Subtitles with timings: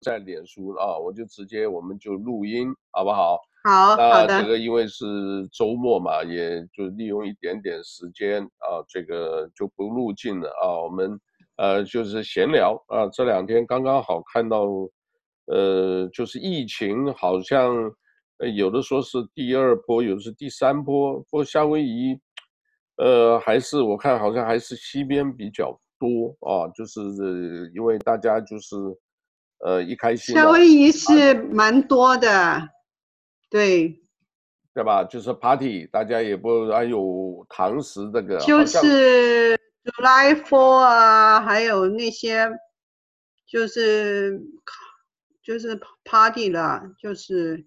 [0.00, 3.38] 在脸书啊，我就直接我们就录音，好不好？
[3.64, 10.80] 好，那这个因为是周末嘛，也就利用一点点时间啊，这个就不入镜了啊。
[10.82, 11.20] 我们
[11.56, 14.64] 呃就是闲聊啊，这两天刚刚好看到，
[15.46, 17.74] 呃，就是疫情好像
[18.54, 21.18] 有的说是第二波，有的是第三波。
[21.18, 22.18] 不过夏威夷，
[22.96, 27.00] 呃，还是我看好像还是西边比较多啊，就是
[27.74, 28.74] 因为大家就是
[29.64, 30.34] 呃一开心。
[30.34, 32.30] 夏威夷是蛮多的。
[32.32, 32.68] 啊
[33.50, 34.00] 对，
[34.72, 35.02] 对吧？
[35.02, 42.48] 就是 party，大家也不还有堂食这个，就是 July Four 啊，还有那些，
[43.48, 44.40] 就是
[45.42, 47.66] 就是 party 了，就是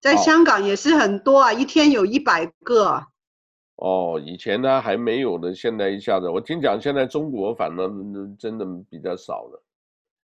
[0.00, 3.00] 在香港也是很多啊，一天有一百个。
[3.76, 9.62] 哦，以前呢还没有呢，现在一下子，我听讲现在中国反正真的比较少了。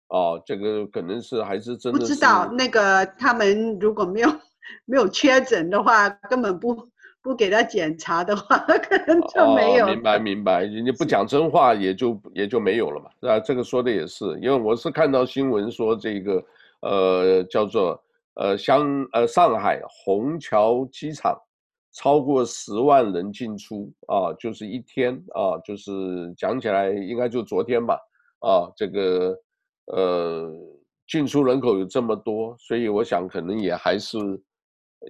[0.09, 1.99] 哦，这个可能是还是真的。
[1.99, 4.29] 不知道那个他们如果没有
[4.87, 6.75] 没有确诊的话，根本不
[7.23, 8.57] 不给他检查的话，
[8.89, 9.87] 可能就没有。
[9.87, 13.31] 哦、明白明白，你不讲真话也就也就没有了嘛。
[13.31, 16.43] 啊，这个说的也是，因为我是看到新闻说这个
[16.81, 18.03] 呃叫做
[18.35, 21.39] 呃香呃上海虹桥机场
[21.93, 27.99] 超过十万人进出啊，就是一天啊，就是讲起来应该就昨天吧
[28.39, 29.37] 啊这个。
[29.95, 30.51] 呃，
[31.07, 34.19] 进出人口有这么多，所以我想可能也还是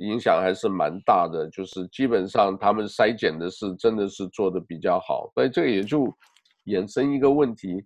[0.00, 1.48] 影响还是蛮大的。
[1.50, 6.04] 就是基本上他们筛检的是真的是做的比较好，所以这个也就
[6.66, 7.84] 衍生一个问题，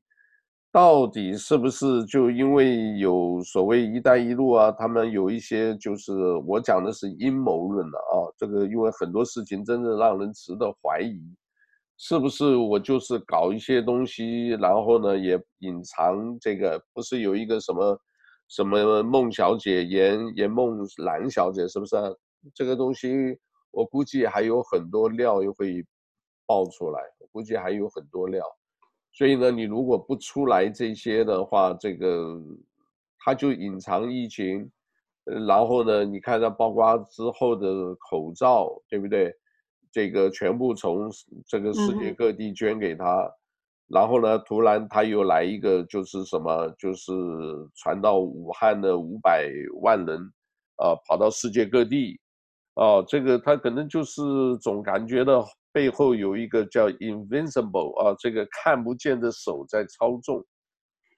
[0.70, 6.12] 到底是不是就因为有所谓“一带一路”啊，他们有一些就是
[6.46, 11.20] 我讲的是阴谋论了啊，这个因为很多事情真的让人值得怀疑。
[11.98, 16.82] 是不是我就是搞一些东西，然后呢也隐藏这个？
[16.92, 17.98] 不是有一个什么
[18.48, 22.10] 什么孟小姐严严梦兰小姐，是不是啊？
[22.54, 23.38] 这个东西
[23.70, 25.84] 我估计还有很多料又会
[26.44, 28.44] 爆出来，我估计还有很多料。
[29.12, 32.40] 所以呢，你如果不出来这些的话，这个
[33.24, 34.68] 他就隐藏疫情，
[35.46, 39.32] 然后呢，你看它曝光之后的口罩，对不对？
[39.92, 41.10] 这个全部从
[41.46, 43.32] 这个世界各地捐给他，嗯、
[43.88, 47.12] 然后呢，突然他又来一个，就是什么，就是
[47.76, 49.46] 传到武汉的五百
[49.82, 50.18] 万人，
[50.76, 52.18] 啊，跑到世界各地，
[52.74, 54.22] 哦，这个他可能就是
[54.62, 60.42] 总感觉到背后有一个叫 invincible 啊，这个看不见的手在操纵。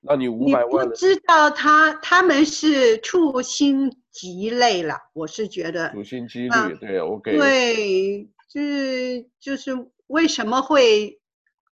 [0.06, 5.90] 那你五百万人，你不知道他他们是处心积虑了，我是觉得。
[5.92, 7.38] 处心积虑，对，OK。
[7.38, 8.28] 对。
[8.54, 9.72] 就是就是
[10.06, 11.18] 为什么会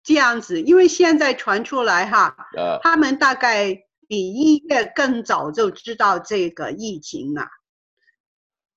[0.04, 0.62] 这样子？
[0.62, 3.74] 因为现在传出来哈，呃，他们大概
[4.08, 7.48] 比一月更早就知道这个疫情了。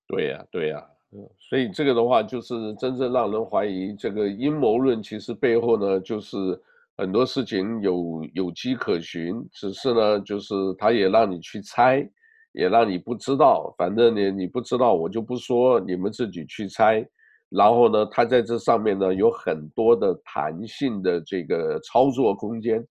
[0.07, 6.59] 对呀，对呀，嗯，所以这个的话就是真正让人怀疑这个阴谋论，其实背后呢就是
[6.97, 12.09] 很多事情有有迹可循，只是呢就是他也让你去猜，
[12.53, 17.07] 也让你不知道，反正你你不知道我就不说，你们自己去猜。
[17.51, 22.83] 然后呢，它在这上面呢有很多的弹性的这个操作空间，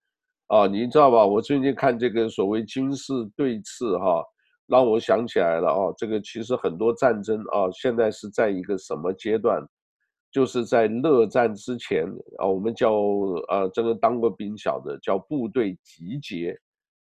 [0.48, 1.24] 啊，你知道吧？
[1.24, 4.22] 我最近看这个所谓军事对峙哈，
[4.66, 9.64] 让我想起来了啊，这个其实很多战争啊，现在是在一个什么阶段？
[10.30, 12.04] 就是在热战之前
[12.38, 12.92] 啊，我们叫
[13.48, 16.54] 呃，这个当过兵晓得叫部队集结。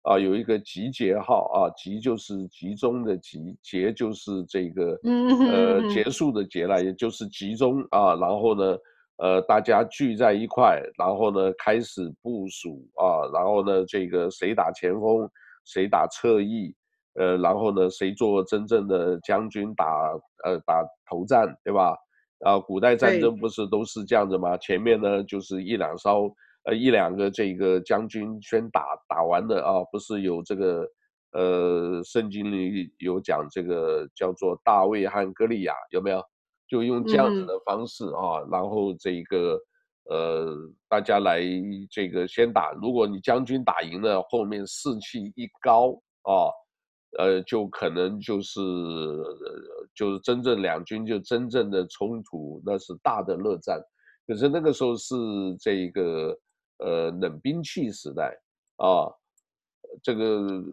[0.06, 8.14] 啊，有一个集结号啊，集就是集中的集，结就是这个呃结束的结了，也就是集中啊。
[8.14, 8.78] 然后呢，
[9.18, 15.28] 呃，大家聚在一块，然后呢开始部署啊，然后呢这个谁打前锋，
[15.66, 16.72] 谁打侧翼，
[17.16, 19.86] 呃，然后呢谁做真正的将军打
[20.44, 21.98] 呃打头战，对吧？
[22.46, 24.56] 啊，古代战争不是都是这样子吗？
[24.58, 26.32] 前面呢就是一两艘。
[26.66, 30.88] 呃，一两个这个将军先打打完的啊，不是有这个，
[31.34, 36.20] 呃，圣经里有讲这个叫做大卫和歌利亚，有没有？
[36.68, 39.60] 就用这样子的方式啊，嗯、然后这个，
[40.10, 40.58] 呃，
[40.90, 41.40] 大家来
[41.92, 45.92] 这个先打，如果你将军打赢了，后面士气一高
[46.24, 46.50] 啊，
[47.20, 48.60] 呃，就可能就是，
[49.94, 53.80] 就是真正两军就真正的冲突，那是大的热战。
[54.26, 55.16] 可是那个时候是
[55.60, 56.36] 这个。
[56.80, 58.38] 呃，冷兵器时代
[58.78, 59.08] 啊，
[60.04, 60.64] 这个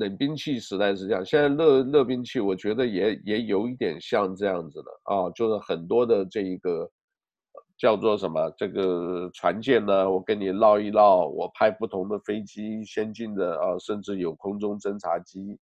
[0.00, 1.24] 冷兵器时代是这样。
[1.24, 6.90] 现在热热兵器，我觉得也也有一点像这样子的啊，就是很多的这一个
[7.78, 8.50] 叫做什么？
[8.56, 15.58] 这个船舰呢，我跟你唠一唠，我派不同的飞机，先进的啊，甚至有空中侦察机，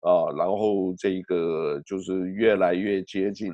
[0.00, 3.52] 啊，然后这个就是越来越接近，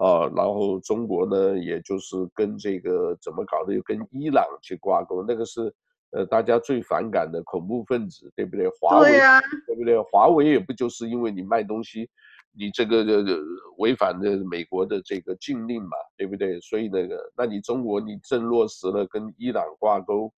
[0.00, 5.72] 啊，然后中国呢，也就是跟这个怎么搞的，又跟伊朗去挂钩，那个是
[6.12, 8.66] 呃大家最反感的恐怖分子，对不对？
[8.80, 9.98] 华为，对啊，对不对？
[10.10, 12.08] 华为也不就是因为你卖东西。
[12.52, 13.38] 你这个的
[13.78, 16.60] 违反的美国的这个禁令嘛，对不对？
[16.60, 20.32] 所以那个，那你中国你正落实了跟伊朗挂钩，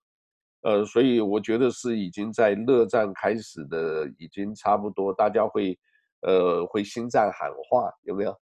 [0.61, 5.75] 呃，所以我觉得是已经在热战开始的，已经差不多，大家会，
[6.21, 8.37] 呃，会心脏喊话，有没有？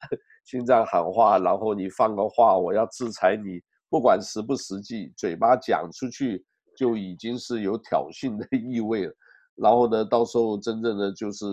[0.49, 3.61] 心脏喊话，然后你放个话，我要制裁你，
[3.91, 6.43] 不管实不实际，嘴巴讲出去
[6.75, 9.13] 就已经是有挑衅的意味了。
[9.57, 11.45] 然后呢，到时候真正的就是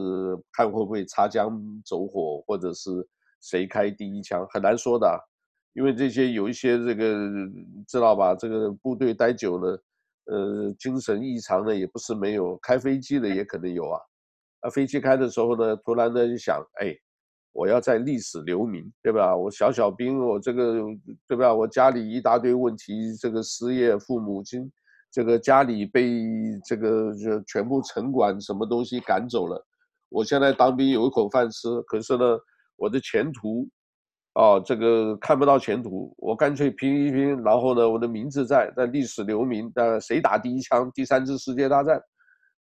[0.53, 2.89] 看会不会擦枪走火，或者是
[3.41, 5.05] 谁开第一枪，很难说的。
[5.73, 7.29] 因为这些有一些这个
[7.85, 9.83] 知道吧，这个部队待久了，
[10.27, 13.99] 呃，精神异常的也不是没有，开飞机的也可能有啊。
[14.61, 16.95] 啊，飞机开的时候呢，突然呢就想，哎，
[17.55, 19.33] 我要在历史留名，对吧？
[19.33, 20.75] 我小小兵，我这个
[21.25, 21.53] 对吧？
[21.53, 24.69] 我家里一大堆问题，这个失业，父母亲。
[25.09, 26.21] 这个家里被
[26.65, 29.65] 这个就全部城管什么东西赶走了，
[30.09, 32.37] 我现在当兵有一口饭吃，可是呢，
[32.75, 33.65] 我的前途，
[34.33, 40.91] 啊，这个看不到前途，我干脆拼一拼，然后呢，我的名字在在历史留名，但谁打第一枪？
[40.93, 41.97] 第三次世界大战，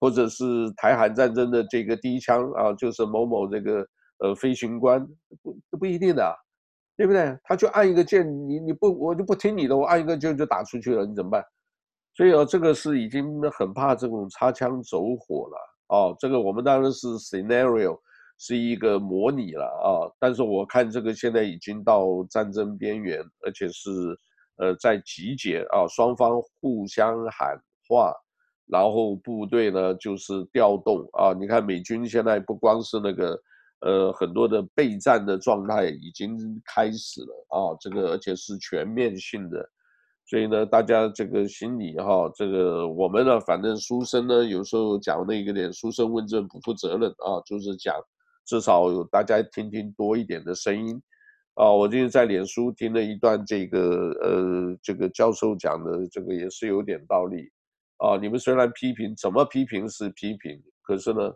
[0.00, 0.44] 或者是
[0.78, 3.86] 台海战争的这个第一枪啊，就是某某这个
[4.18, 5.06] 呃飞行官，
[5.42, 6.36] 不不一定的，
[6.96, 7.36] 对不对？
[7.44, 11.44] 他就按一个键，你你不我就不听你的，我按一个键就打出去了，你怎么办？
[12.14, 15.56] 所以啊，这个是已经很怕这种擦枪走火了
[15.88, 16.16] 哦。
[16.18, 17.96] 这个我们当然是 scenario，
[18.38, 20.10] 是一个模拟了啊。
[20.18, 23.90] 但是我看这个现在已经到战争边缘，而且是
[24.56, 27.56] 呃在集结啊，双方互相喊
[27.88, 28.12] 话，
[28.66, 31.32] 然后部队呢就是调动啊。
[31.32, 33.40] 你看美军现在不光是那个
[33.80, 39.68] 呃很多的备战的状态已经开始了啊，这个而且是全面性的。
[40.30, 47.94] 所以呢，大家这个心里哈，这个我们呢，反正书生呢，有时候讲那个点，书生问政不负责任啊，就是讲
[48.44, 51.00] 至少有大家听听多一点的声音
[51.54, 51.72] 啊。
[51.72, 57.50] 我今天在脸书听了一段这个呃，这个教授讲的这个也是有点道理
[57.96, 58.18] 啊。
[58.18, 61.32] 你们虽然批评，怎么批评是批评，可是呢，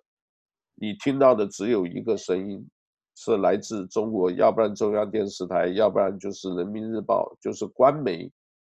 [0.82, 2.68] 你听到的只有一个声音，
[3.14, 8.28] 是来自中国，要不然中央电视台，要不然就是人民日报，就是官媒。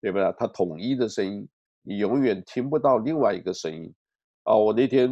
[0.02, 0.34] 对不对？
[0.36, 1.48] 他统一的声音，
[1.80, 3.94] 你永远听不到另外一个声音，
[4.42, 4.52] 啊！
[4.52, 5.08] 我那天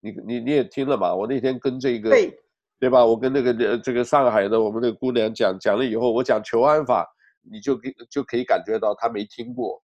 [0.00, 1.14] 你你你也听了嘛？
[1.14, 2.34] 我那天跟这个，对，
[2.80, 3.04] 对吧？
[3.04, 7.06] 我跟那个这个上海的我们的姑娘讲讲了以后，我讲求安法，
[7.42, 9.82] 你就给就可以感觉到她没听过，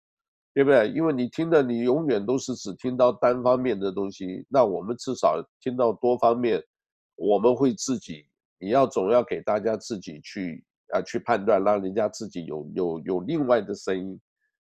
[0.54, 0.88] 对不对？
[0.90, 6.62] 因为你听的你永远都是只听到单方面的东西，那我们至少听到多方面，
[7.16, 8.26] 我们会自己，
[8.58, 14.20] 你要总要给大家自己去啊去判断，让人家自己有有有另外的声音。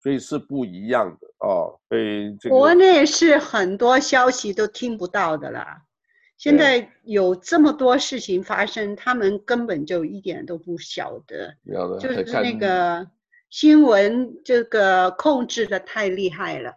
[0.04, 5.80] 所以是不一样的哦，所以这个国内是很多消息都听不到的啦。
[6.38, 11.56] 现在有这么多事情发生，他们根本就一点都不晓得。
[12.00, 13.08] 就是那个
[13.52, 16.74] 新闻这个控制的太厉害了，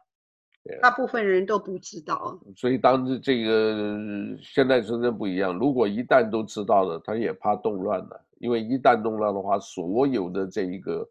[0.83, 2.39] 大部分人都不知道。
[2.55, 3.97] 所以当时这个
[4.43, 11.09] 现在真正不一样，如果一旦都知道了，他也怕动乱了，因为一旦动乱的话，所有的这一个。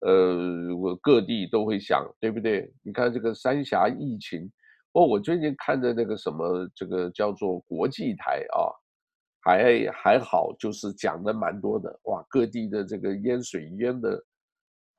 [0.00, 2.70] 呃，我各地都会想，对不对？
[2.82, 4.48] 你看这个三峡疫情，
[4.92, 8.68] 哦，我最近看的那个什么，这个叫做国际台啊，
[9.40, 14.22] 还还好，就是讲的蛮多的，哇，各地的这个淹水淹的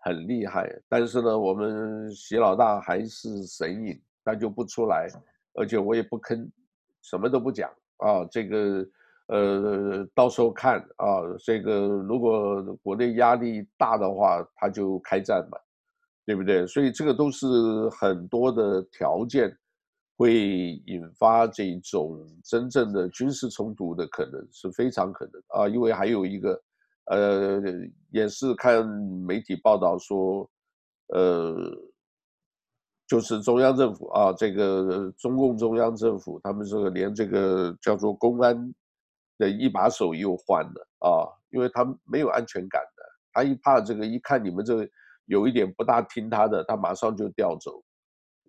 [0.08, 5.10] 很厉害，但是呢，我们习老大还是神隐，他就不出来，
[5.54, 6.50] 而且我也不吭，
[7.02, 8.88] 什么都不讲啊，这个。
[9.30, 15.58] 呃，到时候看啊，这个如果国内压力大的话，他就开战嘛，
[16.26, 16.66] 对不对？
[16.66, 17.46] 所以这个都是
[17.90, 19.54] 很多的条件，
[20.16, 25.68] 会引发这种真正的军事冲突的可能是非常可能啊。
[25.68, 26.58] 因为还有一个，
[27.10, 27.62] 呃，
[28.12, 28.86] 也是看
[29.26, 30.50] 媒体报道说，
[31.14, 31.56] 呃，
[33.08, 38.74] 就是中央政府啊，这个中共中央政府，他们这个连这个叫做公安。
[39.40, 44.90] 的一把手又换了啊，因为他没有安全感的，他一怕这个，一看你们这个
[45.26, 47.80] 有一点不大听他的，他马上就调走，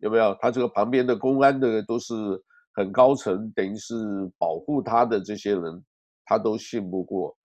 [0.00, 0.35] 有没有？
[0.41, 2.15] 他这个旁边的公安的都是
[2.73, 3.95] 很高层，等于是
[4.38, 5.85] 保护他的这些人，
[6.25, 7.37] 他都信不过，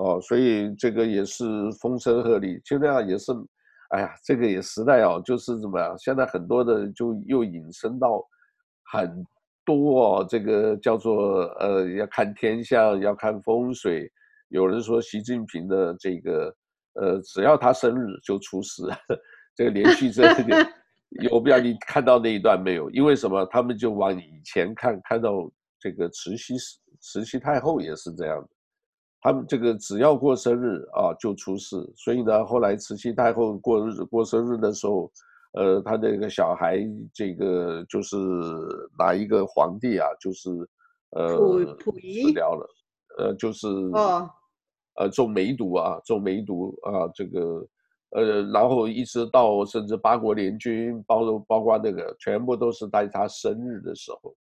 [0.00, 1.44] 哦，所以这个也是
[1.80, 3.32] 风声鹤唳，就那样也是
[3.90, 5.94] 哎呀，这个也时代哦，就是怎么样？
[5.98, 8.24] 现在很多的就又引申到
[8.92, 9.22] 很
[9.64, 14.10] 多哦，这个叫做呃，要看天象，要看风水。
[14.48, 16.54] 有人说习近平的这个
[16.94, 18.82] 呃，只要他生日就出事，
[19.54, 20.66] 这个连续这个，
[21.30, 22.88] 我不知道你看到那一段没有？
[22.90, 23.44] 因为什么？
[23.46, 25.30] 他们就往以前看，看到
[25.78, 26.54] 这个慈禧
[27.00, 28.48] 慈禧太后也是这样的。
[29.22, 35.12] 他们这个只要过生日啊就出事，所以呢，后来慈禧太后过日子过生日的时候，
[35.52, 36.78] 呃，他那个小孩
[37.12, 38.16] 这个就是
[38.98, 40.50] 哪一个皇帝啊，就是
[41.10, 41.36] 呃
[41.76, 42.66] 溥仪死掉了，
[43.18, 44.30] 呃，就是哦，
[44.94, 47.66] 呃，中梅毒啊，中梅毒啊，这个
[48.12, 54.34] 呃，然后一直到甚至八国联军，包包括那个全部都是在他生日的时候。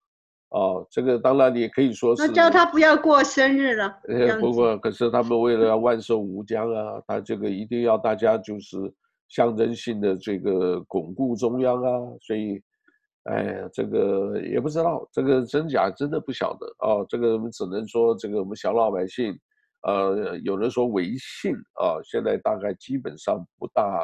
[0.50, 3.98] 哦，这个当然你也可以说是，那叫他不要过生日了。
[4.40, 8.76] 不过，可是他们为了要万寿无疆啊，他这个一定要大家就是
[9.28, 12.62] 象征性的这个巩固中央啊，所以，
[13.24, 17.04] 哎，这个也不知道这个真假，真的不晓得哦。
[17.08, 19.36] 这个我们只能说，这个我们小老百姓，
[19.82, 24.00] 呃，有人说微信啊，现在大概基本上不大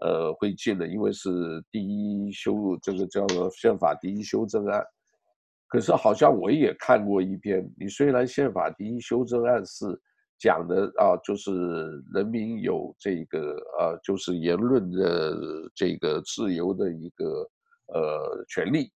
[0.00, 1.30] 呃会进了，因为是
[1.70, 4.84] 第一修这个叫做宪法第一修正案。
[5.68, 9.84] 可是好像我也看过一篇，你虽然宪法第一修正案是
[10.38, 11.52] 讲的啊，就是
[12.14, 15.34] 人民有这个呃，就是言论的
[15.74, 17.50] 这个自由的一个
[17.92, 18.92] 呃权利，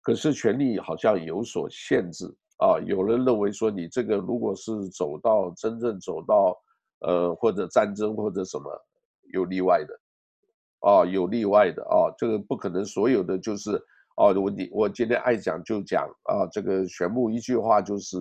[0.00, 2.24] 可是权利好像有所限制
[2.60, 2.80] 啊。
[2.86, 6.56] 有人认为说，你这个如果是走到真正走到
[7.00, 8.70] 呃或者战争或者什么
[9.34, 10.00] 有例外的，
[10.80, 13.78] 啊有例外的啊，这个不可能所有的就是。
[14.16, 18.16] 哦，我你我今天爱讲就讲啊，这个全部一句话就是，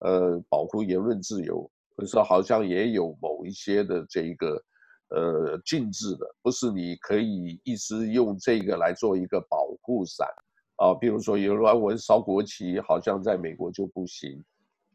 [0.00, 1.68] 呃，保护言论自由。
[1.96, 4.62] 可是好像也有某一些的这个，
[5.08, 10.28] 呃，禁止的，不是你可以一直用这个来做一个保护伞
[10.76, 10.92] 啊。
[10.92, 14.44] 比如说有人说我烧国旗，好像在美国就不行，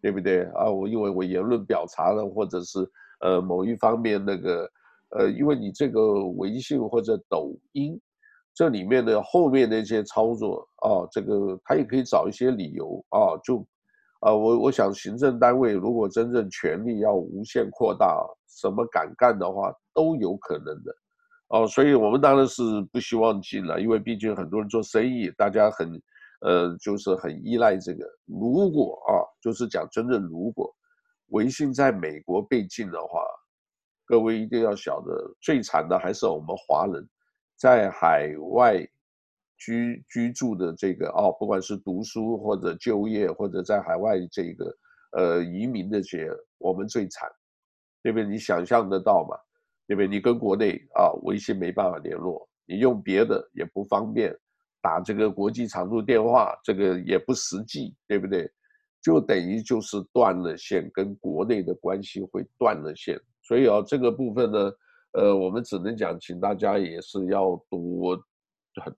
[0.01, 0.69] 对不对啊？
[0.69, 2.87] 我因为我言论表达了，或者是
[3.21, 4.71] 呃某一方面那个，
[5.09, 7.99] 呃，因为你这个微信或者抖音。
[8.55, 13.65] 这里面的后面的一些操作啊，这个他也可以找一些理由啊，就
[14.19, 20.95] 啊，我我想行政单位如果真正权力要无限扩大，什么敢干的话都有可能的，
[21.47, 26.01] 哦，所以我们当然是不希望进了，因为毕竟很多人做生意，大家很
[26.41, 28.05] 呃就是很依赖这个。
[28.25, 30.71] 如果啊，就是讲真正如果
[31.29, 33.25] 微信在美国被禁的话，
[34.05, 37.09] 各位一定要晓得，最惨的还是我们华人。
[37.63, 38.85] 在海外
[39.57, 44.77] 居居住的这个哦，不管是读书或者就业，或者在海外这个
[45.13, 47.31] 呃移民的些，我们最惨，
[48.01, 48.27] 对不对？
[48.27, 49.37] 你想象得到吗？
[49.87, 50.09] 对不对？
[50.09, 54.37] 你跟国内啊微信没办法联络，你用别的也不方便，
[54.81, 58.51] 打这个国际长途电话这个也不实际，对不对？
[59.01, 63.17] 就等于就是断了线，跟国内的关系会断了线。
[63.41, 64.69] 所以啊，这个部分呢。
[65.13, 68.19] 呃，我们只能讲，请大家也是要多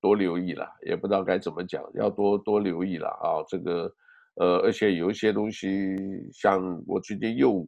[0.02, 3.44] 多留意了，也不知道该怎么讲，要多多留意了啊。
[3.48, 3.94] 这个，
[4.36, 5.96] 呃，而且有一些东西，
[6.32, 7.68] 像我最近又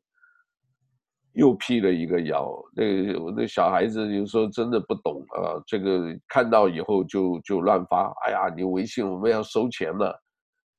[1.33, 10.17] 又辟了一个谣，那我那小孩子有时候真的不懂啊，这个看到以后就就乱发，哎呀，你微信我们要收钱了，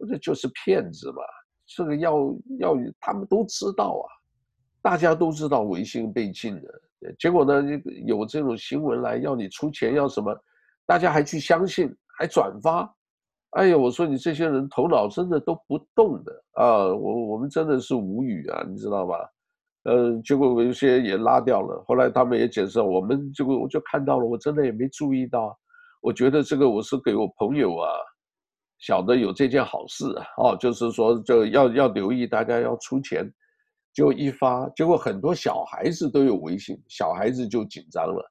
[0.08, 1.22] 这就是骗子嘛，
[1.66, 2.14] 这个要
[2.60, 4.08] 要他们都知道啊，
[4.80, 6.82] 大家都知道微信被禁了。
[7.18, 7.62] 结果呢，
[8.06, 10.36] 有这种新闻来要你出钱要什么，
[10.86, 12.92] 大家还去相信，还转发，
[13.50, 16.86] 哎呀，我说你这些人头脑真的都不动的啊！
[16.86, 19.16] 我我们真的是无语啊，你知道吧？
[19.84, 25.56] 呃，结果有些也拉掉了，后来他们也解释，我们这个我就看到了，我真的也没注意到，
[26.02, 27.88] 我觉得这个我是给我朋友啊，
[28.80, 33.32] 晓得有这件好事啊，哦，就是说就要要留意，大家要出钱。
[33.98, 38.24] 就一发，结果很多小孩子都有微信，小孩子就紧张了，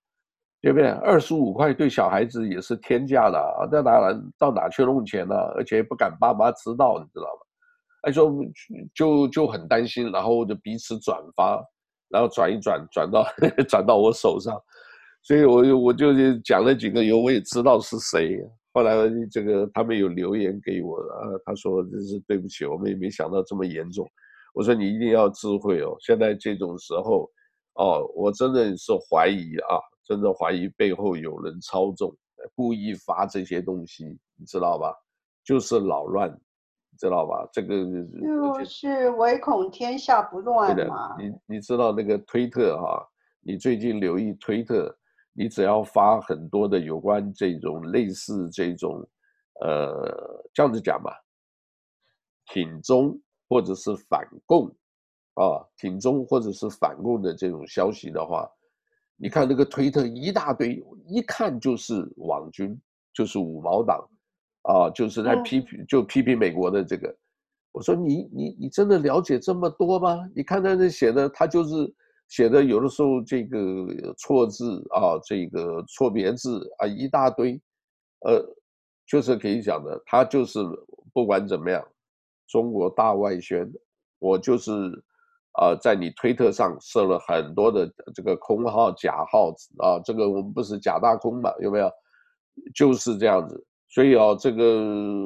[0.62, 0.88] 对不对？
[0.88, 3.68] 二十五块对小孩子也是天价的啊！
[3.70, 5.36] 那当然到哪去弄钱呢？
[5.58, 7.42] 而且也不敢爸妈知道，你知道吗？
[8.04, 8.34] 哎，说
[8.96, 11.62] 就就很担心，然后就彼此转发，
[12.08, 13.28] 然后转一转，转到
[13.68, 14.58] 转到我手上，
[15.24, 18.40] 所以我就我就讲了几个由我也知道是谁。
[18.72, 18.94] 后来
[19.30, 24.10] 这个他们有留言给我啊，他说这是对不起，我们也没想到这么严重。
[24.58, 25.96] 我说你一定要智慧哦！
[26.00, 27.30] 现在这种时候，
[27.76, 32.12] 哦，我真的是怀疑啊，真的怀疑背后有人操纵，
[32.56, 34.04] 故意发这些东西，
[34.36, 34.92] 你知道吧？
[35.44, 37.48] 就是扰乱，你知道吧？
[37.54, 37.86] 这个
[38.58, 41.16] 就是唯恐天下不乱嘛。
[41.20, 43.08] 你你知道那个推特哈？
[43.42, 44.92] 你最近留意推特，
[45.34, 49.08] 你只要发很多的有关这种类似这种，
[49.62, 51.14] 呃，这样子讲吧，
[52.48, 53.16] 挺中
[53.48, 54.68] 或者是反共，
[55.36, 58.50] 啊，挺中或者是反共的这种消息的话，
[59.16, 62.80] 你看那个推特一大堆，一看就是网军，
[63.14, 64.10] 就是五毛党，
[64.64, 67.16] 啊，就是在批评，就批评美国的这个。
[67.72, 70.30] 我说你你你真的了解这么多吗？
[70.36, 71.94] 你看他那写的，他就是。
[72.30, 77.54] 写的有的时候这个错字啊，这个错别字啊一大堆，
[78.26, 78.46] 呃，
[79.06, 80.60] 就是可以讲的，他就是
[81.14, 81.82] 不管怎么样，
[82.48, 83.72] 中国大外宣，
[84.20, 84.72] 我就是
[85.54, 89.50] 啊，在你推特上设了很多的这个空号假号
[89.80, 91.90] 啊，这个我们不是假大空嘛，有没有？
[92.74, 95.24] 就是这样子，所以啊，这个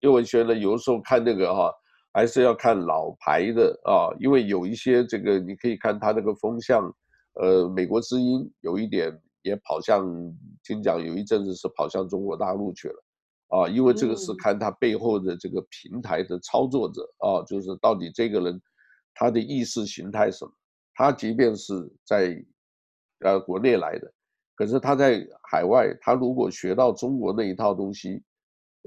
[0.00, 1.72] 叶文轩呢，有时候看那个哈、
[2.12, 6.92] 还是要看老牌的啊，因为有一些这个你可以看他那个风向，
[7.34, 10.04] 呃，美国之音有一点也跑向，
[10.64, 13.03] 听讲有一阵子是跑向中国大陆去了，
[13.54, 18.60] 啊，因为这个是看他背后的这个平台的操作者啊，就是到底这个人
[19.14, 20.50] 他的意识形态什么，
[20.94, 21.72] 他即便是
[22.04, 22.44] 在
[23.20, 24.12] 呃国内来的，
[24.56, 28.22] 可是他在海外，他如果学到中国那一套东西，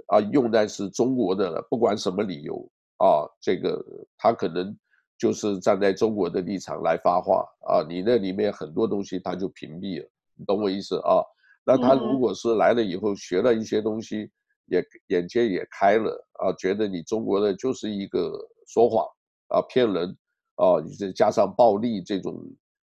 [0.08, 2.70] 啊，用在是中国的了，不管什么理由。
[3.00, 3.80] 啊，这个
[4.18, 4.76] 他可能
[5.20, 11.22] 就是站在中国的立场来发话啊，你那里面很多东西他就屏蔽了，你懂我意思啊？
[11.64, 14.32] 那他如果是来了以后学了一些东西，
[14.68, 18.32] 也眼界也开了啊，觉得你中国的就是一个
[18.68, 19.06] 说谎
[19.50, 20.16] 啊、骗人
[20.56, 22.42] 啊，你再加上暴力这种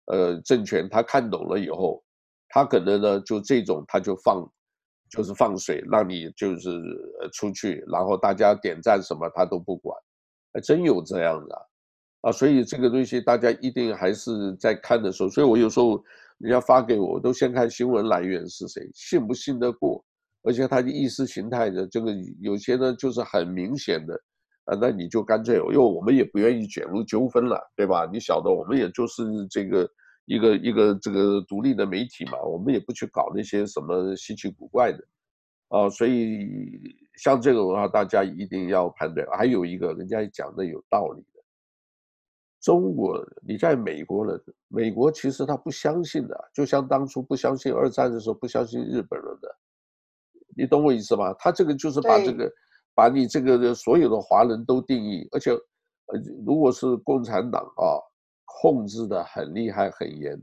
[0.06, 2.04] 呃政权，他看懂了以后，
[2.50, 4.48] 他可能呢就这种他就放。
[5.12, 6.70] 就是放水，让你就是
[7.34, 10.00] 出去，然后大家点赞什么他都不管，
[10.54, 11.68] 还真有这样的
[12.22, 16.00] 啊，所以这个东西大家一定还是在看的时候，所以我有时候
[16.38, 20.06] 人家发给我，我都先看新闻来源是谁，信不信得过，
[20.50, 24.20] 而且他的意识形态的这个有些呢就是很明显的
[24.66, 28.10] 啊，那你就干脆，因为我们也不愿意卷入纠纷了，对吧？
[28.12, 29.88] 你晓得，我们也就是这个。
[30.32, 35.04] 一个一个这个独立的媒体嘛，我们也不去搞那些什么稀奇古怪的，
[35.70, 36.48] 啊，所以
[37.18, 39.26] 像这个的话，大家一定要判断。
[39.36, 41.42] 还有一个，人家讲的有道理的，
[42.62, 49.58] 中国你在美国了，美国其实他不相信的，就像当初不相信二战的时候不相信日本人的，
[50.60, 51.34] 你懂我意思吗？
[51.40, 52.52] 他这个就是把这个
[52.94, 57.98] 把你这个所有的华人都定义，而且呃，如果是共产党啊。
[58.62, 60.38] 控制的很厉害很严，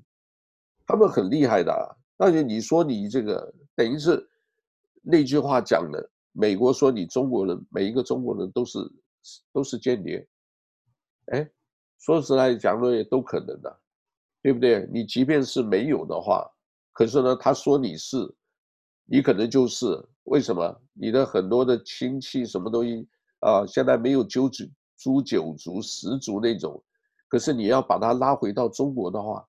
[0.87, 1.97] 他们很厉害的。
[2.17, 4.27] 但是你说你这个等于是
[5.03, 8.79] 那句话讲的，美国说你中国人每一个中国人都是
[9.53, 10.27] 都是间谍，
[11.33, 11.47] 哎，
[11.99, 13.81] 说实在讲的也都可能的，
[14.41, 14.89] 对不对？
[14.91, 16.49] 你即便是没有的话，
[16.93, 18.17] 可是呢，他说你是，
[19.07, 19.87] 你可能就是
[20.25, 20.81] 为什么？
[20.93, 23.07] 你的很多的亲戚什么东西
[23.41, 24.65] 啊，现在没有九族、
[24.97, 26.83] 诛九族、十族那种。
[27.29, 29.47] 可是你要把它拉回到中国的话，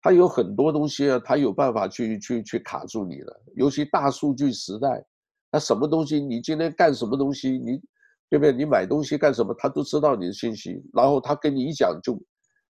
[0.00, 3.42] 它有很多东西啊，它有办法去去去卡住你了。
[3.54, 5.04] 尤其大数据时代，
[5.50, 7.80] 它什么东西，你今天干什么东西，你
[8.28, 8.52] 对不对？
[8.52, 12.20] 你买东西干什么，他都知道你的信息，然后他跟你一讲就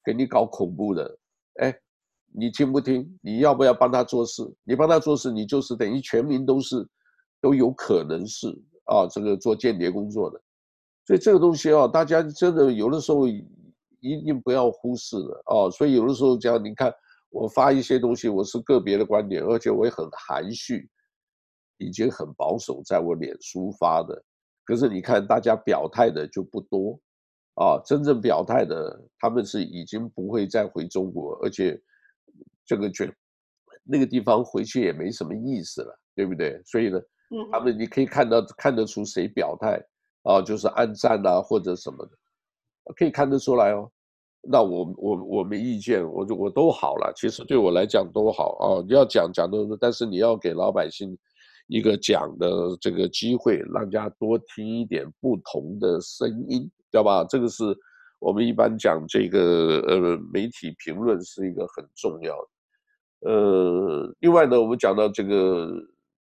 [0.04, 1.18] 给你搞恐怖的。
[1.60, 1.74] 哎，
[2.36, 3.18] 你听不听？
[3.22, 4.42] 你要不要帮他做事？
[4.64, 6.86] 你帮他做事，你就是等于全民都是
[7.40, 8.48] 都有可能是
[8.86, 10.40] 啊，这个做间谍工作的。
[11.06, 13.26] 所以这个东西啊，大家真的有的时候。
[14.06, 16.92] 一定不要忽视了啊，所以有的时候讲，你看
[17.30, 20.86] 我发一些东西，我是个别的观点，而且我也很含蓄，
[21.78, 24.22] 已经很保守，在我脸书发的。
[24.66, 27.00] 可是你看大家表态的就不多
[27.54, 31.80] 啊，真正表态的，他们是已经不会再回中国，而且
[32.66, 33.12] 这个觉
[33.82, 36.60] 那个地方回去也没什么意思了，对不对？
[36.64, 37.00] 所以呢，
[37.52, 39.82] 他们你可以看到看得出谁表态
[40.22, 42.12] 啊，就是暗战啊或者什么的。
[42.96, 43.90] 可以看得出来哦，
[44.42, 47.12] 那我我我没意见，我就我都好了。
[47.16, 48.84] 其实对我来讲都好啊。
[48.86, 51.16] 你要讲讲的，但是你要给老百姓
[51.66, 57.24] 一个讲的这个机会，让大家多听一点不同的声音，知道吧？
[57.24, 57.64] 这个是
[58.18, 62.48] 我们一般讲这个呃媒体评论是一个很重要的。
[63.24, 65.68] 呃，另外呢，我们讲到这个。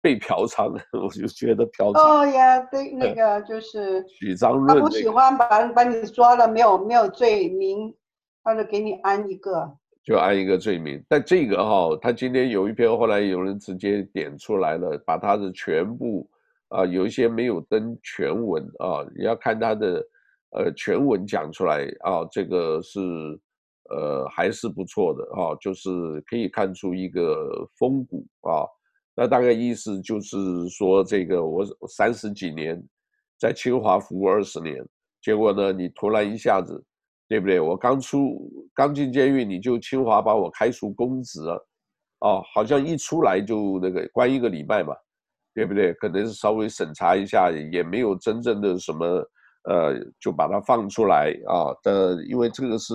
[0.01, 1.99] 被嫖娼， 我就觉得嫖娼。
[1.99, 7.93] 哦呀，对，那个就是 许章润，他不喜欢把把你抓了，没有没有罪名，
[8.41, 9.69] 他就给你安一个，
[10.01, 11.03] 就安一个罪名。
[11.09, 16.25] 但这个哈，他今天有一篇，后来有人直接点出来了，把他的全部
[16.69, 20.01] 啊，有一些没有登全文啊，你要看他的
[20.51, 23.01] 呃全文讲出来啊，这个是
[23.89, 25.89] 呃还是不错的啊，就是
[26.27, 28.65] 可以看出一个风骨啊。
[29.15, 30.37] 那大概意思就是
[30.69, 32.81] 说，这个我三十几年
[33.37, 34.81] 在清华服务二十年，
[35.21, 36.81] 结果呢，你突然一下子，
[37.27, 37.59] 对不对？
[37.59, 41.67] 我刚出刚进监狱，你就清华把我开除公职了，
[42.19, 44.95] 啊，好像一出来就那个关一个礼拜嘛，
[45.53, 45.93] 对不对？
[45.95, 49.05] 可能是稍微审查一下，也没有真正的什么，
[49.69, 51.75] 呃，就把它放出来啊。
[51.83, 52.93] 的，因为这个是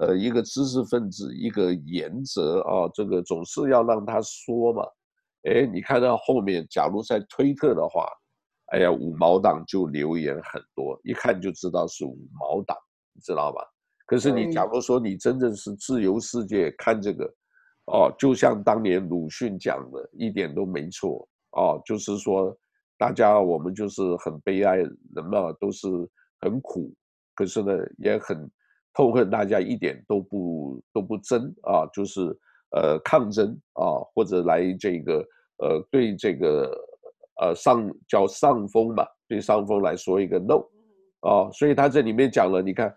[0.00, 4.82] 呃一个知识分子一个原则啊，这个总是要让他说嘛。
[5.44, 8.06] 哎，你看到后面，假如在推特的话，
[8.72, 12.76] 哎呀，五毛党就留言很多，一看就知道是五毛党。
[13.14, 13.60] 你知道吧？
[14.06, 17.24] 可是你假如说你真正是自由世界看这个，
[17.86, 22.56] 哦，就像当年鲁迅讲的，一点都没错哦，就是说
[22.96, 25.88] 大家我们就是很悲哀，人嘛都是
[26.40, 26.94] 很苦，
[27.34, 28.48] 可是呢也很
[28.98, 32.36] 痛恨大家一点都不都不争啊，就是
[32.72, 35.24] 呃抗争啊，或者来这个
[35.58, 36.68] 呃对这个
[37.40, 40.64] 呃上叫上峰嘛，对上峰来说一个 no
[41.20, 42.92] 啊，所以他这里面讲了，你看。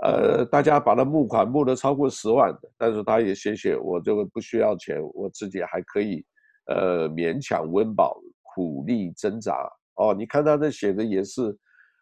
[0.00, 6.24] 呃，大家把他募款募了超过十万，但是他也写写我这个不需要钱，我自己还可以，
[6.66, 8.16] 呃，勉强温饱，
[8.54, 9.68] 苦力挣扎。
[9.96, 11.42] 哦，你看他这写的也是，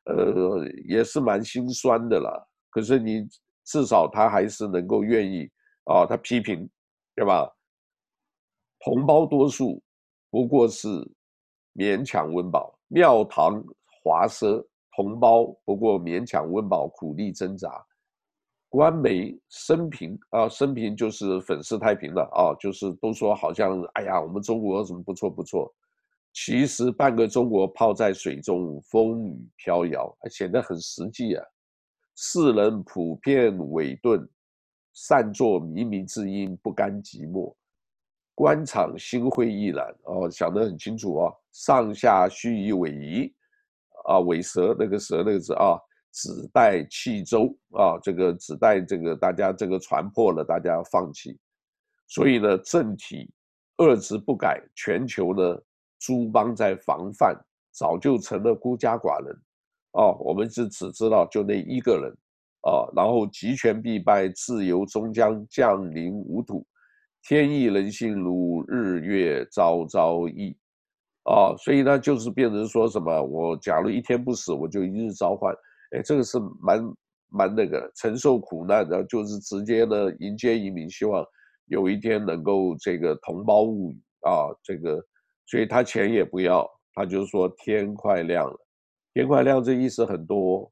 [0.04, 2.30] 呃，也是蛮心酸的啦。
[2.76, 3.26] 可是你
[3.64, 5.50] 至少他还是能够愿意，
[5.84, 6.68] 啊、他批评，
[7.14, 7.50] 对吧？
[8.80, 9.82] 同胞多数
[10.30, 10.86] 不过是
[11.74, 13.64] 勉强温饱，庙堂
[14.04, 14.62] 华奢。
[14.94, 17.82] 同胞不过勉强温饱，苦力挣扎。
[18.68, 25.74] 官媒生平啊，生平就是粉饰太平了啊，就是都说好像哎呀，我们中国怎么不错不错，
[26.34, 31.42] 其实半个中国泡在水中，风雨飘摇，显得很实际啊。
[32.18, 34.26] 世人普遍伪钝，
[34.94, 37.54] 擅作靡靡之音，不甘寂寞。
[38.34, 43.32] 官场心灰意冷哦，想得很清楚哦，上下虚以委蛇。
[44.08, 45.78] 啊，尾蛇那个蛇那个字啊，
[46.10, 51.38] 只待弃舟啊，这个只待这个大家这个船破了，大家放弃。
[52.06, 53.30] 所以呢，政体
[53.76, 55.60] 恶职不改，全球呢
[55.98, 57.38] 诸邦在防范，
[57.72, 59.38] 早就成了孤家寡人。
[59.96, 62.12] 哦、我们是只知道就那一个人
[62.70, 66.66] 啊，然后集权必败，自由终将降临无土，
[67.22, 70.54] 天意人心如日月昭昭异。
[71.24, 75.54] 哦，所以呢，就是变成说什么，我假如一天不死，我就一日召唤，
[75.90, 76.94] 哎，这个是蛮
[77.28, 81.24] 蛮那个承受苦难，然后就是直接呢迎接移民，希望
[81.66, 85.02] 有一天能够这个同胞物语啊，这个，
[85.46, 88.65] 所以他钱也不要，他就说天快亮了，
[89.16, 90.70] 天快亮这意思很多，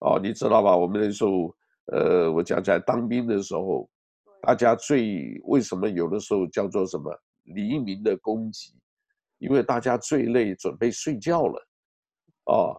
[0.00, 0.76] 哦，你知道吧？
[0.76, 1.54] 我们那时候，
[1.92, 3.88] 呃，我讲起来当兵的时候，
[4.42, 8.74] 大家最为什么有的时候叫做什么黎明的攻击？
[9.38, 11.68] 因为大家最累，准备睡觉了，
[12.46, 12.74] 哦，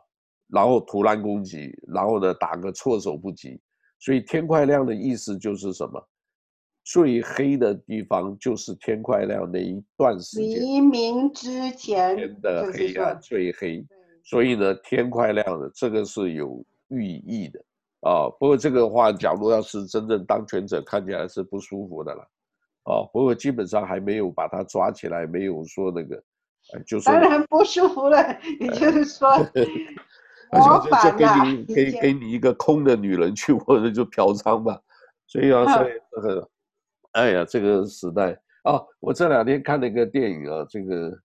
[0.50, 3.58] 然后突然攻击，然后呢打个措手不及，
[4.00, 6.06] 所以天快亮的意思就是什么？
[6.84, 13.86] 最黑的地方就是天快亮那一段时间，黎明之前天的黑暗最黑，
[14.28, 17.60] 所以呢天快亮了，这个是有寓意的
[18.02, 18.38] 啊、哦。
[18.40, 22.22] 不过这个话，假如要是真正当权者，看起来是不舒服的了，
[22.84, 26.22] 啊，不过基本上还没有把他抓起来，没有说那个。
[26.86, 28.22] 就是、当然不舒服了，
[28.60, 29.30] 也就是说，
[30.52, 34.78] 而且就就给你给给你一个空的女人去，或者就嫖娼吧。
[35.28, 36.50] 所以啊，所以这个，
[37.14, 41.18] 哎呀，这个时代啊，我这两天看了一个电影啊，这个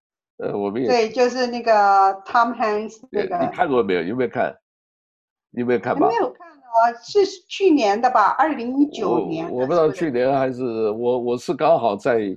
[0.43, 1.73] 呃，我们也对，就是那个
[2.25, 4.03] Tom Hanks 那个，你看过没有？
[4.03, 4.55] 有没有看？
[5.53, 6.09] 有没有看吧？
[6.09, 8.31] 没有看啊，是去年的吧？
[8.39, 9.61] 二零一九年我。
[9.61, 12.37] 我不知道去年还是我，我是刚好在。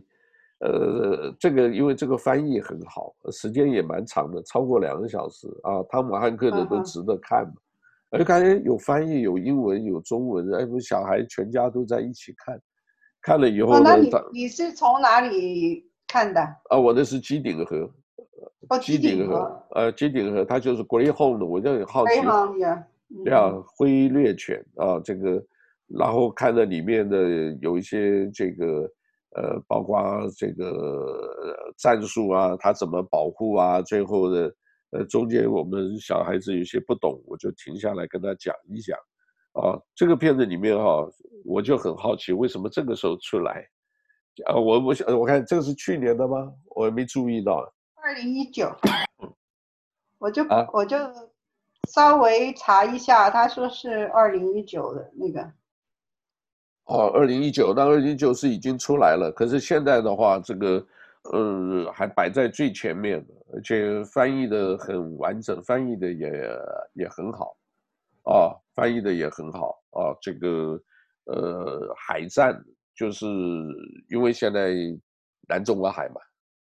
[0.60, 5.84] 呃，这个因为这个翻译很好，时间也蛮长的，超过两个小时啊。
[5.89, 7.54] 汤姆汉克的都值得看嘛。
[8.10, 12.58] 我就感觉有翻译，有英文，有中文，哎，不，小孩全家都在一起看。
[13.22, 16.39] 看了以后呢，那你你是从哪里看的？
[16.69, 17.89] 啊，我那是机顶盒。
[18.69, 19.62] 哦，机顶盒。
[19.71, 22.13] 呃，机顶盒，它就是 Greyhound，我就很好奇。
[23.25, 25.43] 对啊，灰猎犬啊，这个，
[25.88, 28.89] 然后看了里面的有一些这个。
[29.38, 29.99] 呃，包括
[30.38, 33.82] 这个战术啊，他怎么保护啊？
[33.82, 34.56] 最后的，
[34.91, 38.97] 呃，中间我们小孩子有些不懂，我就停下来跟他讲一讲。
[39.51, 41.08] 啊，这个片子里面哈、啊，
[41.43, 43.67] 我就很好奇，为什么这个时候出来？
[44.43, 46.52] 啊，我我想我看这个是去年的吗？
[46.76, 47.71] 我也没注意到。
[47.95, 48.69] 二零一九，
[50.19, 50.98] 我就、啊、我就
[51.88, 55.41] 稍微查一下，他说是二零一九的那个。
[56.86, 60.86] 哦，二零一九，那二零一九是已经出来了，可是现在的话，这个
[61.32, 66.30] 呃还摆在最前面，而且翻译的很完整，翻译的也
[66.93, 67.58] 也很好，
[68.26, 70.80] 啊，翻译的也很好啊，这个
[71.26, 72.63] 呃海战
[72.95, 73.25] 就是
[74.10, 74.73] 因为现在
[75.47, 76.21] 南中国海嘛，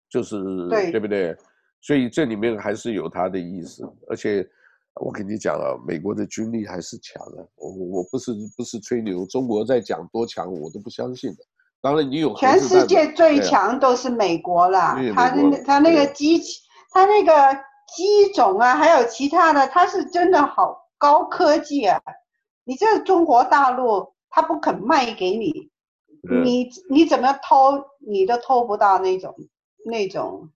[0.09, 0.35] 就是
[0.69, 1.35] 对，对不对？
[1.81, 4.47] 所以这里面还是有它的意思，而且。
[5.01, 7.45] 我跟你讲啊，美国的军力还是强的。
[7.57, 11.39] 我我不是不是吹牛，中国在讲多强，我都不相信的。
[11.81, 14.95] 当然，你有全世界最强都是美国了。
[15.13, 16.61] 他那他那个机器，
[16.91, 17.33] 他那个
[17.93, 22.01] 机种啊，还有其他的，他是真的好高科技啊！
[22.63, 25.69] 你这中国大陆，他不肯卖给你，
[26.43, 29.35] 你你怎么偷，你都偷不到那种
[29.85, 30.49] 那种。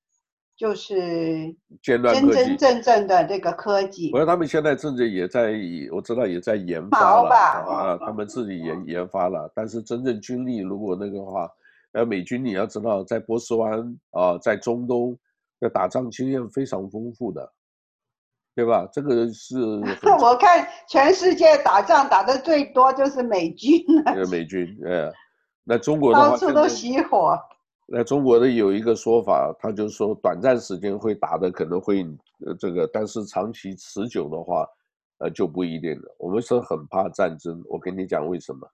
[0.58, 5.54] 就是真真正正的这个科技，我说他们现在正在也在，
[5.90, 9.50] 我知道也在研发了啊，他们自己研 研发了。
[9.56, 11.50] 但是真正军力如果那个话，
[11.94, 15.18] 呃，美军你要知道，在波斯湾啊，在中东，
[15.62, 17.50] 的打仗经验非常丰富的，
[18.54, 18.86] 对吧？
[18.92, 19.58] 这个是
[20.22, 25.10] 我看全世界打仗打的最多就是美军了，美军， 呃，
[25.70, 27.40] 那中国的话到处都熄火。
[27.86, 32.04] 那中国的有一个说法，他就说短暂时间会打的可能会
[32.44, 34.68] 呃这个，但是长期持久的话，
[35.20, 36.16] 呃就不一定了。
[36.18, 38.68] 我们是很怕战争，我跟你讲为什么？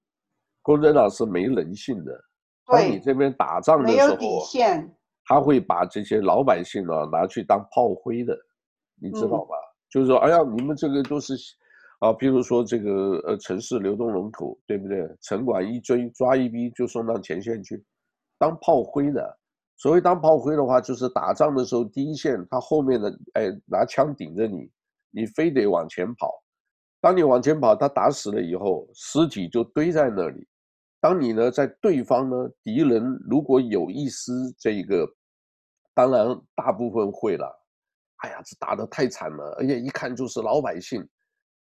[0.61, 2.17] 共产党是没人性的，
[2.65, 8.33] 当你这边打仗的时候，没有底线，他会把这些老百姓啊拿去当炮灰的，
[9.01, 9.57] 你知道吧？
[9.57, 11.35] 嗯、就是说，哎呀，你们这个都是
[11.99, 15.07] 啊，比如说这个呃城市流动人口，对不对？
[15.21, 17.83] 城管一追抓一逼就送到前线去。
[18.37, 19.39] 当炮灰的，
[19.77, 24.69] 所谓当炮灰的话，就是打仗的时候第一线，他后面的哎拿枪顶着你，
[25.09, 26.43] 你非得往前跑。
[26.99, 30.45] 当你往前跑，他打死了以后，尸体就堆在那里。
[30.99, 35.07] 当你呢在对方呢敌人如果有一丝这个，
[35.93, 37.47] 当然大部分会了。
[38.17, 41.07] 哎呀，这打得太惨了，而且一看就是老百姓，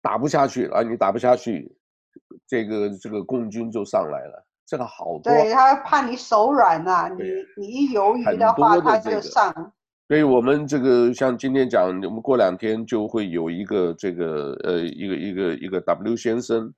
[0.04, 1.74] 打不下去啊，你打不下去，
[2.46, 4.46] 这个这个共军就上来了。
[4.66, 7.24] 这个好多，对他怕你手软呐、啊，你
[7.56, 9.72] 你一犹豫的话，他就上。
[10.08, 16.72] 所以我们这个像今天讲，我们过两天就会有一个这个呃一个一个一个 W 先生，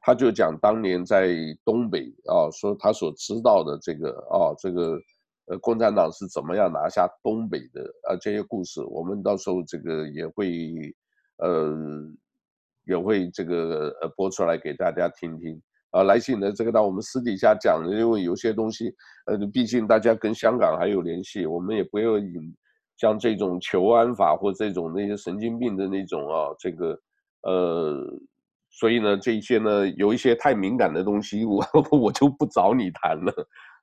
[0.00, 4.98] 他就讲当年在东北啊，说他所知道的这个啊这个
[5.46, 10.72] 呃共产党是怎么样拿下东北的啊这些故事，我们到时候这个也会
[11.38, 11.72] 呃
[12.84, 15.60] 也会这个呃播出来给大家听听。
[15.90, 18.94] 啊，来信呢这个，到我们私底下讲的，因为有些东西，
[19.26, 22.54] 呃，毕竟大家跟香港还有联系，我们也不要引
[22.96, 26.96] 像这种求安法或这种那些神经病的那种啊，这个，
[27.42, 28.06] 呃，
[28.70, 33.32] 所以呢，这一些呢，有一些太敏感的东西，我 我就不找你谈了，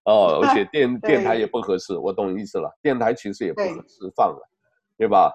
[0.06, 4.40] 哦，而且 电电台也不合适，我懂意思了，电台其实也不合适放了，
[4.98, 5.30] 对吧？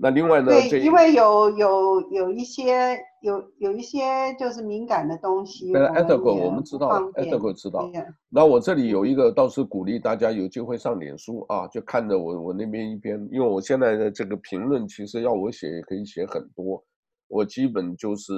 [0.00, 0.46] 那另外呢？
[0.46, 5.72] 对，因为有有有一些有有一些就是敏感的东西。
[5.72, 7.90] 对，ethical 我们知道，ethical 知道。
[8.28, 16.80] 那我这里有一个，倒是鼓励大家有机会上脸书啊，就看着我我那边一篇，因为我现在的这个评论，其实要我写也可以写很多，
[17.26, 18.32] 我基本就是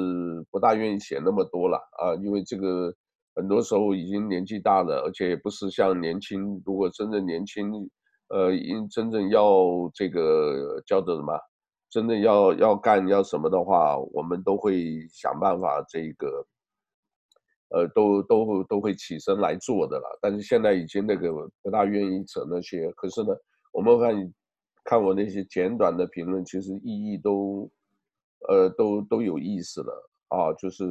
[0.50, 2.90] 不大愿意写那么多了啊，因为这个
[3.34, 7.70] 很多时候已经年纪大了，而且也不是像年轻，如果真正年轻，
[8.30, 9.44] 呃，因真正要
[9.92, 11.34] 这个叫做什么？
[11.90, 16.46] 真的要要干要什么的话，我们都会想办法，这个，
[17.70, 20.18] 呃，都都都会起身来做的了。
[20.22, 22.88] 但是现在已经那个不大愿意扯那些。
[22.92, 23.34] 可是呢，
[23.72, 24.32] 我们看
[24.84, 27.68] 看我那些简短的评论，其实意义都，
[28.48, 30.52] 呃，都都有意思了啊。
[30.52, 30.86] 就是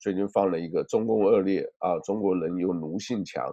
[0.00, 3.44] 最近放了一个中共恶劣啊，中国人有奴性强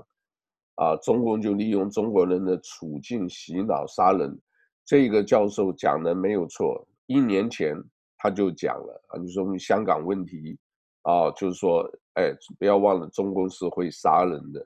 [0.75, 4.39] 啊，中共就利用中国人的处境洗脑杀人。
[4.85, 7.75] 这个教授讲的没有错，一年前
[8.17, 10.57] 他就讲了啊，你说香港问题
[11.03, 14.59] 啊，就是说，哎，不要忘了中共是会杀人的，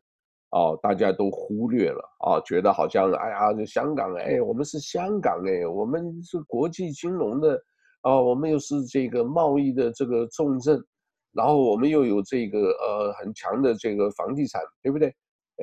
[0.50, 7.62] 啊，大家都忽略了啊，觉得好像哎呀，这香港哎，我们是香港哎，我们是国际金融的，
[8.02, 10.84] 啊，我们又是这个贸易的这个重镇，
[11.32, 15.14] 然后我们又有这个呃很强的这个房地产，对不对？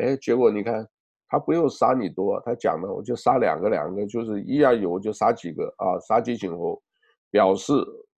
[0.00, 0.86] 哎，结果你看。
[1.34, 6.80] 他不用杀你多，他讲了，我就杀两个两个，就是一样有我就杀几个啊，杀鸡儆猴，
[7.28, 7.72] 表示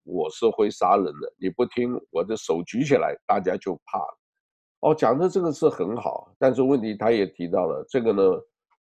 [0.04, 1.32] 我是会杀人的。
[1.38, 4.18] 你不听，我的手举起来，大家就怕了。
[4.80, 8.22] 哦，讲的这个是很好，但是问题他也提到了这个呢，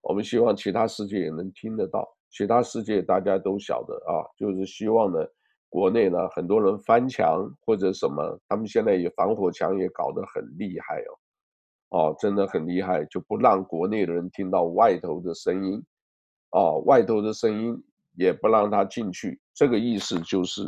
[0.02, 5.20] 我们希望其他世界也能听得到，其他世界大家都晓得啊，就是希望呢，
[5.70, 11.14] 国内呢，很多人翻墙或者什么，他们现在也防火墙也搞得很厉害哦，
[11.90, 15.84] 哦，真的很厉害，就不让国内的人听到外头的声音，
[16.52, 17.84] 哦，外头的声音
[18.16, 20.64] 也不让他进去，这个意思就是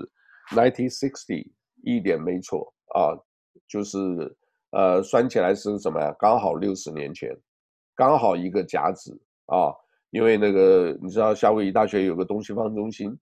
[0.51, 1.47] 1960
[1.83, 3.17] 一点没错啊，
[3.67, 3.97] 就是
[4.71, 6.15] 呃，算起来是什么呀？
[6.19, 7.35] 刚好六十年前，
[7.95, 9.73] 刚好一个甲子啊，
[10.11, 13.17] 因为那个你知道夏威夷大学有个东西方中心。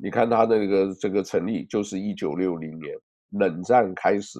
[0.00, 2.96] 你看他那个这个成立就是一九六零年，
[3.30, 4.38] 冷战开始，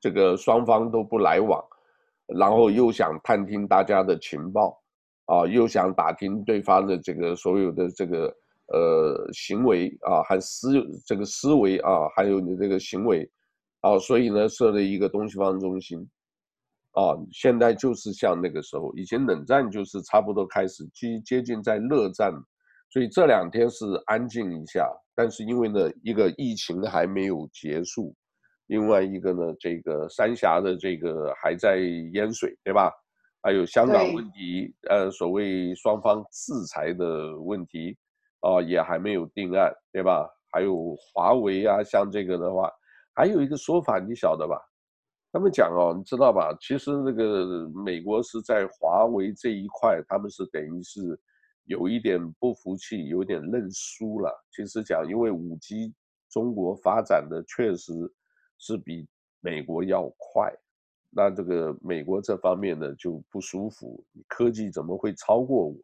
[0.00, 1.64] 这个双方都不来往，
[2.36, 4.80] 然后又想探听大家的情报，
[5.26, 8.34] 啊，又想打听对方的这个所有的这个
[8.68, 10.72] 呃行为啊，还思
[11.06, 13.30] 这个思维啊，还有你这个行为，
[13.80, 15.98] 啊，所以呢设了一个东西方中心，
[16.92, 22.32] 啊，现在就是像那个时候，以前冷战就是差不多开始接接近在热战。
[22.90, 28.14] 所以这两天是安静一下，但是因为呢，一个疫情还没有结束，
[28.72, 31.76] 另外一个呢，这个三峡的这个还在
[32.14, 32.90] 淹水，对吧？
[33.42, 37.94] 还有香港问题，呃，所谓双方制裁的问题，
[38.40, 40.26] 啊、呃，也还没有定案，对吧？
[40.50, 42.70] 还有华为啊，像这个的话，
[43.14, 44.56] 还有一个说法，你晓得吧？
[45.30, 46.56] 他们讲哦，你知道吧？
[46.58, 51.20] 其实那个美国是在华为这一块，他们是等于是。
[51.66, 54.28] 有一点不服气，有点认输了。
[54.50, 55.94] 其实讲，因为五 G
[56.28, 57.92] 中国发展的确实
[58.62, 59.04] 是比
[59.40, 60.50] 美国要快，
[61.10, 64.02] 那这个美国这方面呢就不舒服。
[64.28, 65.74] 科技怎么会超过我？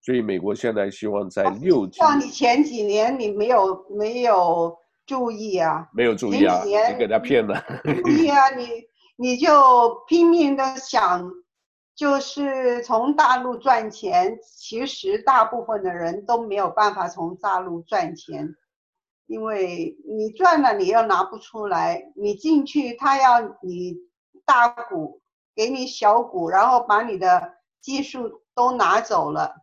[0.00, 1.98] 所以美国现在希望在六 G。
[1.98, 5.86] 像你前几年你没有没有注意啊？
[5.92, 6.64] 没有注意啊？
[6.64, 7.62] 你给他骗了。
[7.84, 8.68] 注意啊，你
[9.16, 11.30] 你就拼命的想。
[11.96, 18.52] 就是从大陆赚钱，其实大部分的人都没有办法从大陆赚钱，
[19.26, 23.96] 因为你赚了你又拿不出来，你进去他要你
[24.44, 25.20] 大股，
[25.54, 29.56] 给你小股，然后把你的技术都拿走了。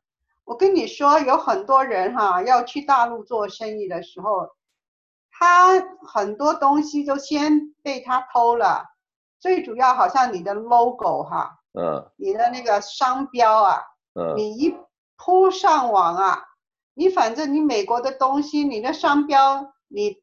[0.44, 4.50] 我跟你说，有很多人哈要去大陆做生意的时候，
[5.32, 8.86] 他很多东西都先被他偷了，
[9.40, 11.60] 最主要好像你的 logo 哈。
[11.74, 13.82] 嗯，你的那个商标啊，
[14.14, 14.76] 嗯，你一
[15.16, 16.44] 铺上网啊，
[16.94, 20.18] 你反正你美国的东西，你的商标，你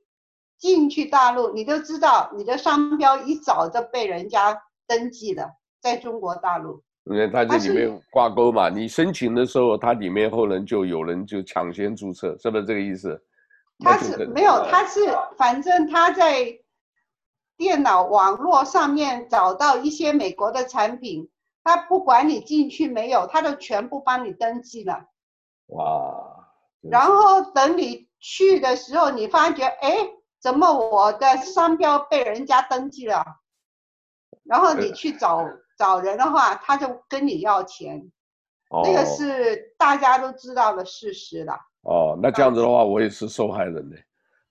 [0.59, 5.50] 进去大陆，你都知道，你的商标一早就被人家登记了，
[5.81, 6.83] 在中国大陆。
[7.04, 13.18] 因为它这里面挂钩嘛，你申请的时候，它里面后人就有人就抢先注册，是不是这个意思？
[13.78, 15.00] 他是没有，他是
[15.37, 16.59] 反正他在
[17.57, 21.31] 电脑网络上面找到一些美国的产品。
[21.64, 25.07] 他不管你进去没有，他都全部帮你登记了。
[25.68, 26.27] 哇！
[26.80, 29.96] 然后等你去的时候，你发觉，哎，
[30.40, 33.24] 怎么我的商标被人家登记了？
[34.44, 35.44] 然后你去找
[35.76, 38.10] 找人的话，他就跟你要钱。
[38.70, 38.82] 哦。
[38.84, 41.54] 那个是大家都知道的事实了。
[41.82, 43.96] 哦，那这样子的话，我也是受害人呢。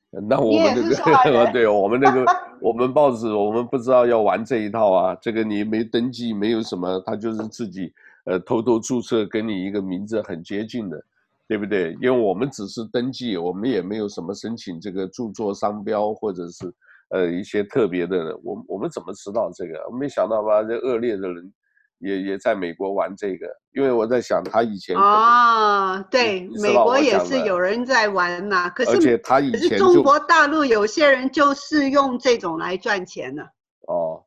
[0.10, 2.26] 那我们那个， 对，我们那个，
[2.62, 5.16] 我们报纸，我们不知道要玩这一套啊。
[5.22, 7.94] 这个你没登记，没有什么，他就是自己，
[8.26, 11.04] 呃，偷偷注册，跟你一个名字很接近的，
[11.48, 11.94] 对不对？
[12.02, 16.74] 因为我们只是登记，我们也没有什么申请这个著作商标或者是，
[17.10, 18.38] 呃，一些特别的。
[18.44, 19.80] 我我们怎么知道这个？
[19.90, 21.54] 我没想到吧，这恶劣的人。
[22.00, 28.70] 也也在美国玩这个，因为我在想他以前哦，对，美国也是有人在玩呐。
[28.70, 33.42] 可是而且他以前中国大陆有些人就是用这种来赚钱的。
[33.88, 34.24] 哦，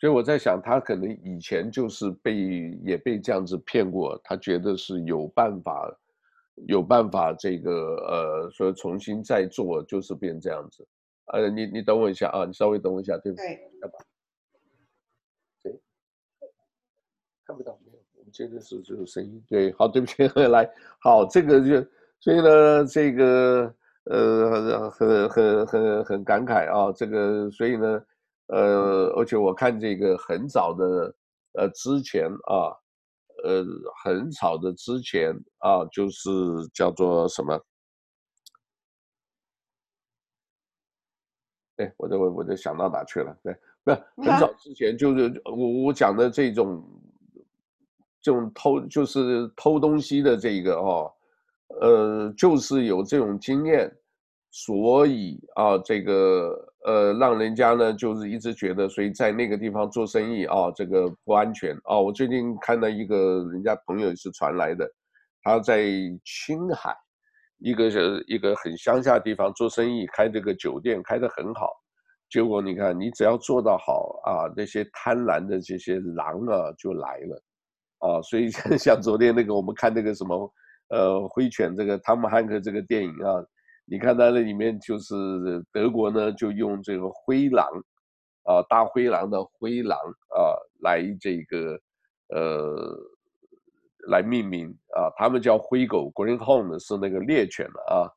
[0.00, 2.34] 所以我在想，他可能以前就是被
[2.82, 5.94] 也被这样子骗过，他觉得是有办法，
[6.66, 7.70] 有办法这个
[8.06, 10.86] 呃，说重新再做，就是变这样子。
[11.32, 13.46] 呃，你你等我一下啊，你稍微等我一下，对不对？
[15.62, 15.80] 对。
[17.46, 17.98] 看不到，没有。
[18.16, 19.42] 我们接着是这个声音。
[19.48, 20.70] 对，好，对不起， 来，
[21.00, 21.86] 好，这个就，
[22.20, 28.02] 所以呢，这个呃，很很很很感慨啊，这个，所以呢，
[28.48, 31.14] 呃，而且我看这个很早的，
[31.54, 32.74] 呃，之前啊，
[33.44, 33.64] 呃，
[34.04, 36.30] 很早的之前啊，就是
[36.72, 37.60] 叫做什么？
[41.76, 43.36] 哎，我都我就想到哪去了？
[43.42, 43.96] 对，不是
[44.30, 46.82] 很早之前，就是我我讲的这种。
[48.22, 51.10] 这种偷就是偷东西的这个哦，
[51.80, 53.90] 呃，就是有这种经验，
[54.50, 61.98] 所以啊，这个呃，让人家呢就是一直觉得，所以在那个地方做生意啊，这个不安全啊。
[61.98, 64.90] 我最近看到一个人家朋友是传来的，
[65.42, 65.84] 他在
[66.24, 66.96] 青海
[67.58, 71.68] 一个是一个很乡下地方做生意，开这个酒店开得很好，
[72.30, 77.42] 结果你看你只要做得好啊，那些贪婪的这些狼啊就来了，
[77.98, 80.50] 啊，所以 像昨天那个我们看那个什么
[80.88, 83.44] 呃灰犬这个汤姆汉克这个电影啊，
[83.90, 85.14] 你看它那里面就是
[85.72, 87.66] 德国呢就用这个灰狼
[88.44, 91.78] 啊大灰狼的灰狼啊来这个
[92.28, 92.96] 呃。
[94.08, 94.66] 来命名
[94.96, 98.08] 啊，他们叫灰狗，greenhound 是那个猎犬的啊，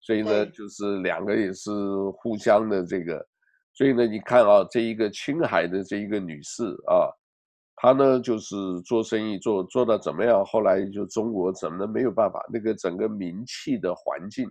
[0.00, 1.70] 所以呢，就是两个也是
[2.16, 3.24] 互相的这个，
[3.72, 7.06] 所以呢，你看啊，这一个青海的这一个女士啊，
[7.76, 14.50] 她呢就是做生意做做到怎么样，后来就中国怎么没有办法，那个整个名气的环境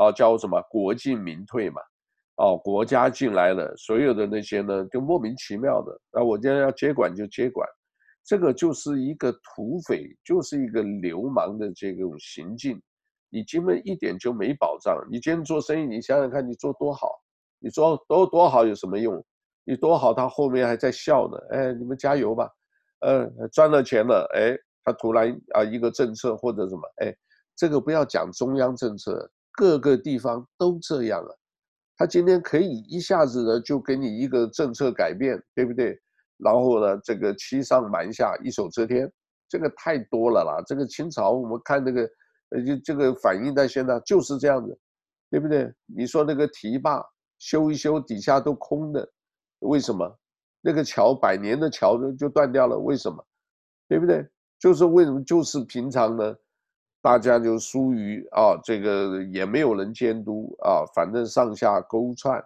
[0.00, 1.82] 啊，叫什么国进民退嘛，
[2.36, 7.68] 哦，国家进来了，所有的那些呢就莫名其妙的，那我今天要接管就接管。
[8.24, 12.80] 这个就是一个土匪，就是一个流氓的这种行径，
[13.28, 14.96] 你基本一点就没保障。
[15.10, 17.10] 你今天做生意，你想想看，你做多好，
[17.58, 19.22] 你做多多好有什么用？
[19.64, 21.38] 你多好，他后面还在笑呢。
[21.50, 22.48] 哎，你们加油吧，
[23.00, 27.14] 呃，赚了钱了，哎，他突然啊一个政策或者什么，哎，
[27.56, 31.30] 这个不要讲中央政策，各个地方都这样啊。
[31.96, 36.00] 他今天可以一下子呢就给你一个政策改变，对不对？
[36.38, 39.10] 然后呢，这个欺上瞒下，一手遮天，
[39.48, 40.62] 这个太多了啦。
[40.66, 42.08] 这个清朝我们看那个，
[42.48, 44.78] 呃，就这个反映在现在就是这样子，
[45.30, 45.70] 对不对？
[45.84, 47.04] 你说那个堤坝
[47.38, 49.06] 修一修，底下都空的，
[49.58, 50.18] 为什么？
[50.62, 53.22] 那个桥百年的桥就就断掉了，为什么？
[53.86, 54.26] 对不对？
[54.58, 55.22] 就是为什么？
[55.24, 56.34] 就是平常呢，
[57.02, 62.38] 大家就疏于啊，这个也没有人监督啊，反正上下勾串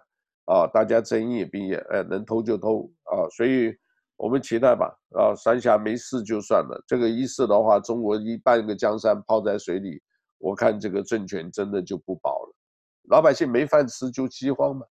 [0.45, 3.75] 啊，大家睁一眼闭眼，哎，能偷就偷啊，所以。
[4.17, 6.81] 我们期待吧，啊，三峡没事就算了。
[6.87, 10.01] 这个一事的话，中国一半个江山泡在水里，
[10.37, 12.55] 我看这个政权真的就不保了。
[13.09, 14.85] 老百姓没饭吃就饥荒嘛，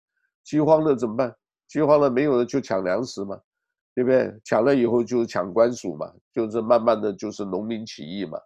[0.43, 1.33] 饥荒了怎么办？
[1.69, 3.39] 饥荒了没有了就抢粮食嘛，
[3.95, 4.37] 对不对？
[4.43, 8.37] 抢了以后就抢官署嘛，就是慢慢的就是农民起义嘛。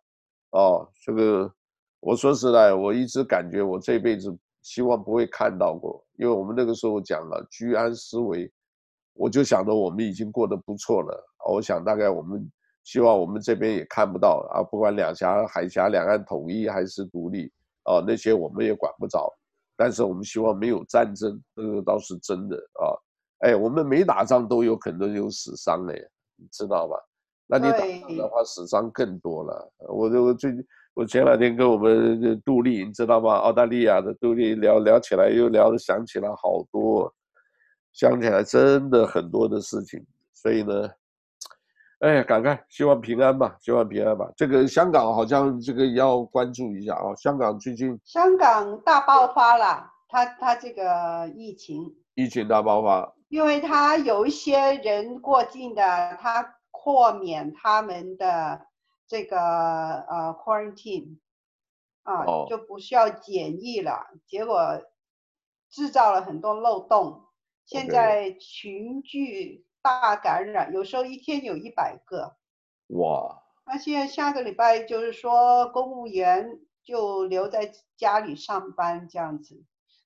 [0.51, 1.51] 哦，这个
[1.99, 8.51] 我说实在，我一直感觉我这辈子希望不会看到过，因为我们那个时候讲了居安思危。
[9.19, 12.47] 我就想着我们已经过得不错了，我想大概我们
[12.83, 19.27] 希望我们这边也看不到啊，不管两峡、海峡两岸统一还是独立，啊，那些我们也管不着，
[19.75, 22.93] 但是我们希望没有战争，这个倒是真的啊。
[23.39, 25.93] 哎，我们没打仗都有可能有死伤的，
[26.35, 26.95] 你知道吧？
[27.47, 29.73] 那你打仗的话死伤更多了。
[29.87, 30.51] 我我最
[30.93, 33.35] 我前两天跟我们杜丽，你知道吗？
[33.37, 37.13] 澳大利亚的杜丽聊聊起来，又聊得想起来好多。
[37.93, 40.87] 想起来真的很多的事情，所以呢，
[41.99, 44.31] 哎呀，感慨，希望平安吧，希望平安吧。
[44.37, 56.43] 这个香港好像这个要关注一下啊，香港最近香港大爆发了，他他这个疫情，疫情大爆发，因为他有一些人过境的，他
[56.87, 58.65] 豁免他们的
[59.07, 61.17] 这个呃 quarantine
[62.03, 64.81] 啊，哦，就不需要检疫了，结果
[65.69, 67.25] 制造了很多漏洞。
[67.65, 72.37] 现在群聚大感染，有时候一天有一百个。
[72.87, 73.43] 哇！
[73.65, 79.61] 那现在下个礼拜就是说，公务员就留在家里上班这样子，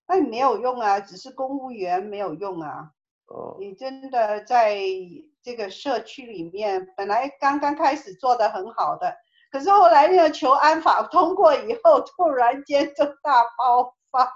[0.08, 2.94] 那你没有用啊，只是公务员没有用啊。
[3.28, 3.58] 哦。
[3.60, 4.82] 你真的在
[5.44, 9.16] 这个社区里面，本来刚刚开始做的很好的，
[9.52, 14.32] 可是后来那个求安法 通过以后，突然间就大爆发。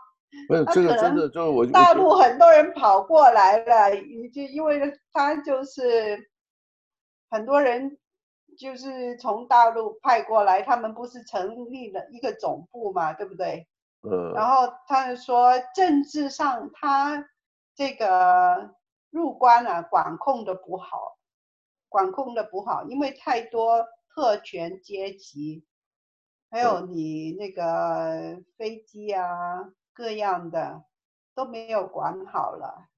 [0.49, 3.95] 不是这个真的，就是我大陆很多人跑过来了，
[4.34, 6.20] 就因为他就是
[7.30, 7.97] 很多人
[8.58, 13.66] 就是从大陆派过来，他们不是成立了一个总部嘛，对不对？
[14.03, 14.34] 嗯。
[14.34, 17.26] 然后他说政治上他
[17.74, 18.72] 这个
[19.16, 21.18] 入关啊管控的不好，
[21.88, 25.66] 管控的不好，因为太多特权阶级，
[26.49, 29.72] 还有你那个飞机啊。
[29.97, 30.84] 各样的
[31.34, 32.89] 都没有管好了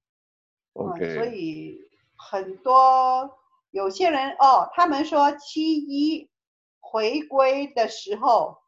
[0.72, 1.78] ，OK，所以
[2.16, 3.38] 很多
[3.70, 6.28] 有些人哦，他们说七一
[6.80, 8.58] 回归的时候，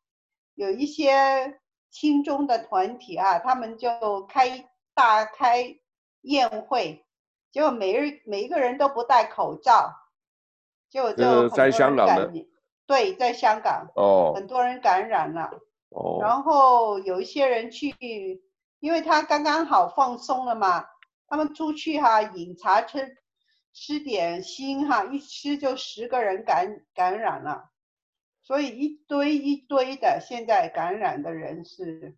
[0.55, 5.80] 有一些亲中的团体啊，他们就开大开
[6.20, 7.05] 宴会，
[7.53, 9.92] 结果每日每一个人都不戴口罩，
[10.88, 12.32] 就就在香港的，
[12.86, 15.51] 对，在香港哦，很多人感染了。
[15.90, 16.22] Oh.
[16.22, 17.94] 然后有一些人去，
[18.78, 20.86] 因为他刚刚好放松了嘛，
[21.26, 23.16] 他们出去哈饮茶吃
[23.72, 27.70] 吃点心哈，一吃就十个人感感染了，
[28.42, 32.16] 所以一堆一堆的现在感染的人是。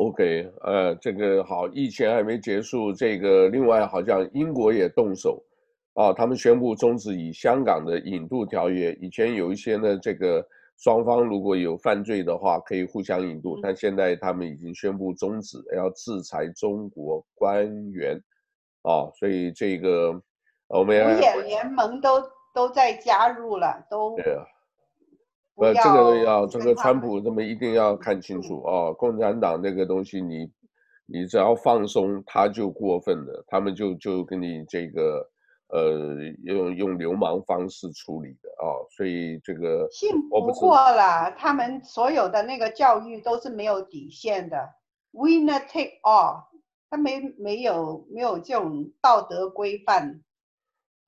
[0.00, 5.44] OK，呃，这个好，疫情还没结束，这个另外好像英国也动手，
[5.92, 8.94] 啊，他们宣布终止与香港的引渡条约。
[8.94, 10.42] 以前有一些呢，这个
[10.78, 18.16] 双方如果有犯罪的话，可以互相引渡，但现在他们已经宣布终止，要制裁中国官员，
[18.80, 20.18] 啊，所以这个
[20.68, 22.22] 我们五眼联盟都
[22.54, 24.16] 都在加入了，都。
[24.16, 24.46] 对啊。
[25.60, 30.50] 呃，这个要这个川普这么一定要看清楚哦，共产党那个东西你，
[31.06, 35.28] 你你只要放松，他就过分了，他们就就跟你这个
[35.68, 44.56] 呃用用流氓方式处理的哦，所以这个信不过了，他们所有的那个教育都是没有底线的
[45.12, 46.44] ，winner take all，
[46.88, 50.22] 他没没有没有这种道德规范。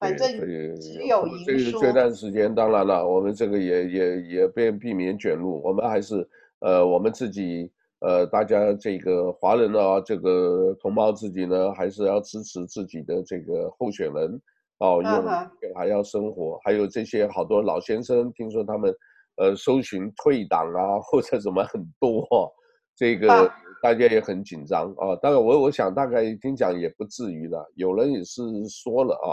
[0.02, 0.28] 反正
[0.80, 1.44] 只有赢输。
[1.44, 5.62] 这个这段时间，当然了，我们这个也也也被避免卷入。
[5.62, 6.28] 我们还是
[6.58, 14.40] 呃，我们自己呃，大家这个华人啊，这个同胞自己呢，还是要支持自己的这个候选人
[14.78, 16.58] 哦，因为还要生活。
[16.64, 18.92] 还有这些好多老先生，听说他们
[19.36, 22.26] 呃，搜寻退党啊，或者什么很多，
[22.96, 23.48] 这个
[23.80, 25.14] 大家也很紧张啊。
[25.22, 29.30] 当然，我我想大概听讲也不至于的，有人也是说了啊。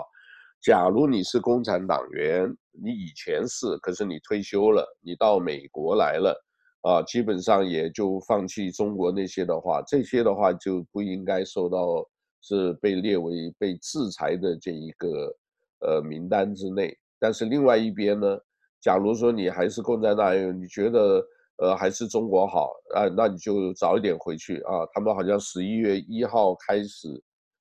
[0.61, 6.35] 假如你是共产党员，你以前是，可是你退休了，你到美国来了，
[6.81, 12.05] 啊，基本上也就放弃中国那些的话，这些的话就不应该受到
[12.41, 15.33] 是被列为被制裁的这一个
[15.79, 16.93] 呃名单之内。
[17.19, 18.37] 但是另外一边呢，
[18.81, 21.25] 假如说你还是共产党员，你觉得
[21.59, 24.85] 呃还是中国好啊，那你就早一点回去啊。
[24.93, 27.07] 他们好像十一月一号开始。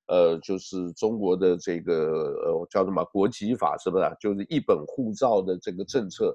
[0.09, 1.94] 呃，就是中国的这个
[2.46, 4.04] 呃叫什么国籍法是不是？
[4.18, 6.34] 就是一本护照的这个政策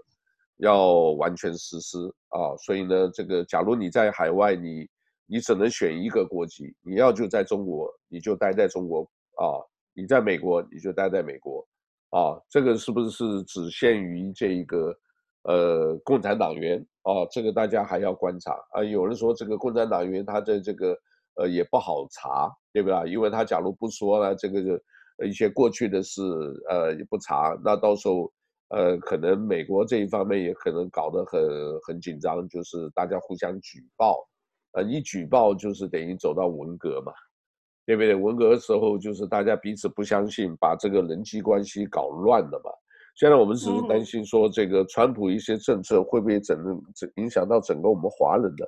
[0.58, 1.98] 要完全实施
[2.30, 2.56] 啊。
[2.58, 4.88] 所以呢，这个假如你在海外，你
[5.26, 9.02] 你只能选一个国籍，你要就在中国，你就待在中国
[9.38, 9.66] 啊；
[9.96, 11.68] 你在美国，你就待在美国
[12.12, 12.40] 啊。
[12.48, 14.96] 这个是不是只限于这一个
[15.46, 17.26] 呃共产党员啊？
[17.32, 18.84] 这个大家还要观察啊。
[18.84, 20.96] 有人说这个共产党员他在这个。
[21.36, 23.12] 呃，也不好查，对不对？
[23.12, 26.22] 因为他假如不说呢，这个就一些过去的事，
[26.70, 28.32] 呃，也不查，那到时候，
[28.70, 31.42] 呃，可能美国这一方面也可能搞得很
[31.88, 34.28] 很紧张，就是大家互相举报，
[34.74, 37.14] 呃，一举报就是等于走到文革嘛，
[37.86, 38.16] 对不对？
[38.16, 42.72] 文革的时候就是大家彼此不相信，把这个人际关系搞乱了嘛。
[43.16, 46.58] 现在我们只是担心说，这个川普一些政策会不会整
[46.96, 48.68] 整影响到整个我们华人的。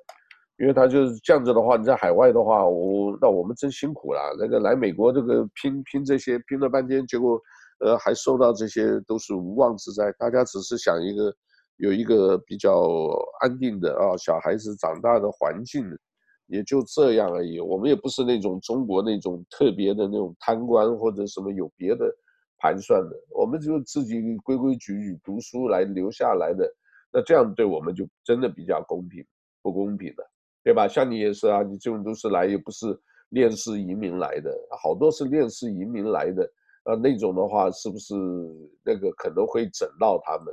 [0.58, 4.36] 因为他就是这样子的话，你在海外的话，我那我们真辛苦了。
[4.40, 7.38] 那个来美国这个拼拼这些拼了半天，结果，
[7.80, 10.10] 呃，还受到这些都是无妄之灾。
[10.18, 11.36] 大家只是想一个
[11.76, 12.88] 有一个比较
[13.42, 15.86] 安定的啊，小孩子长大的环境，
[16.48, 17.60] 也就这样而已。
[17.60, 22.06] 我们也不是那种中国那种特别的那种贪官或者什么有别的
[22.60, 26.66] 盘算的，我们就自己规规矩矩读书来留下来的。
[27.12, 29.22] 那这样对我们就真的比较公平，
[29.62, 30.26] 不公平的。
[30.66, 30.88] 对吧？
[30.88, 33.00] 像你也是啊，你这种都是来又不是
[33.30, 34.52] 链式移民来的，
[34.82, 36.52] 好多是链式移民来的，
[36.86, 38.16] 呃，那种的话是不是
[38.84, 40.52] 那个可能会整到他们？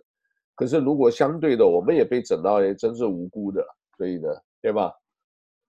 [0.55, 3.65] 可是如果相对的，我们也被整到，也真是无辜的，
[3.97, 4.29] 所以呢，
[4.61, 4.93] 对吧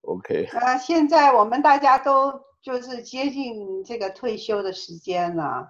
[0.02, 0.44] ？OK。
[0.52, 5.70] 啊，现在我们大家都就是接近这个退休的时间了，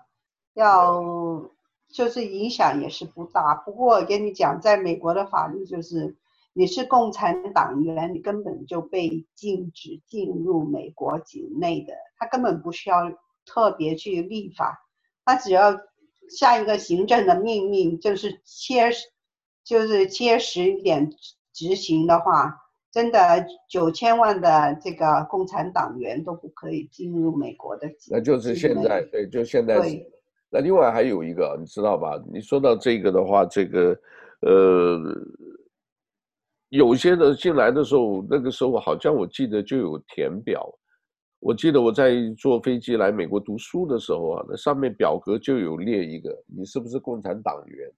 [0.56, 1.48] 要
[1.90, 3.54] 就是影响也是不大。
[3.54, 6.16] 不过我跟你讲，在美国的法律就是。
[6.56, 11.94] 你是共产党员，你根本就被禁止进入美国境内的。
[12.18, 13.12] 他根本不需要
[13.44, 14.86] 特别去立法，
[15.26, 15.76] 他只要
[16.30, 18.92] 下一个行政的命令，就是切，
[19.64, 21.10] 就是切实一点
[21.52, 22.56] 执行的话，
[22.92, 27.90] 真的九千万的这个共产党员都不可以进入美国的。
[28.12, 29.80] 那就是现在，对，就现在。
[29.80, 30.08] 对。
[30.52, 32.24] 那另外还有一个，你知道吧？
[32.32, 34.00] 你说到这个的话，这个，
[34.42, 35.00] 呃。
[36.74, 40.68] 有些的进来的时候，那个时候好像我记得就有填表。
[41.40, 47.92] 我记得我在坐飞机来美国读书的时候啊，那上面表格就有列一个，你是不是共产党员？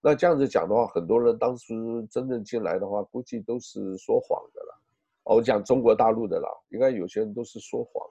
[0.00, 1.74] 那这样子讲的话，很多人当时
[2.10, 4.82] 真正进来的话，估计都是说谎的了。
[5.24, 8.08] 哦，我讲中国大陆的啦，应该有些人都是说谎。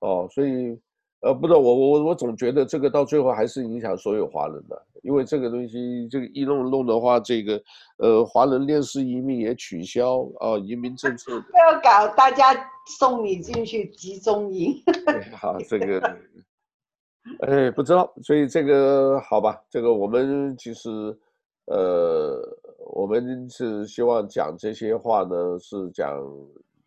[0.00, 0.80] 哦，所以。
[1.26, 7.60] 呃，不知道，我我我总觉得这个到最后还是影响所有华人的，因为这个东西这个一弄弄的话，这个
[7.96, 12.54] 呃华人链式移民也取消啊、呃，移民政策不要搞，大家
[12.98, 14.80] 送你进去集中营。
[15.36, 16.16] 好，这个，
[17.40, 20.88] 哎，不知道，所以这个好吧，这个我们其实
[21.64, 22.40] 呃，
[22.94, 26.22] 我们是希望讲这些话呢，是讲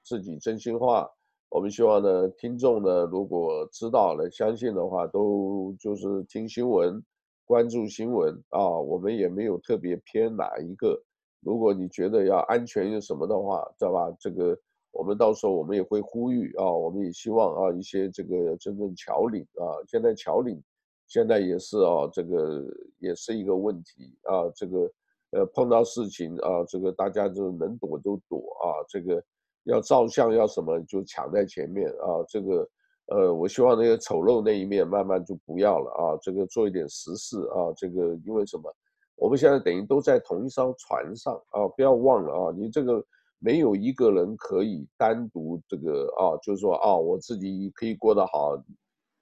[0.02, 1.10] 自己真心话。
[1.50, 7.04] 我们希望呢，听众呢，如果知道了、相信的话，都就是听新闻、
[7.44, 8.70] 关注新闻啊。
[8.70, 11.02] 我们也没有特别偏哪一个。
[11.42, 14.16] 如果你觉得要安全有什么的话，知道吧？
[14.20, 14.56] 这个
[14.92, 20.62] 我们到时候我们也会呼吁啊，我们也希望啊，一些这个真正侨领啊，现在侨领
[21.08, 22.64] 现在也是啊，这个
[23.00, 24.92] 也是一个问题啊，这个
[25.32, 29.24] 呃碰到事情啊，这个大家就能躲就躲啊，这个。
[29.70, 32.26] 要照相要什么就抢在前面啊！
[32.28, 32.70] 这个，
[33.08, 36.18] 呃，我希望那个丑陋那一面慢慢就不要了啊！
[36.22, 37.72] 这个做一点实事啊！
[37.78, 38.74] 这个因为什么？
[39.16, 41.68] 我们现在等于都在同一艘船上啊！
[41.76, 42.54] 不要忘了啊！
[42.58, 43.04] 你这个
[43.38, 48.62] 没有一个人可以单独这个啊，就是说啊，我自己可以过得好。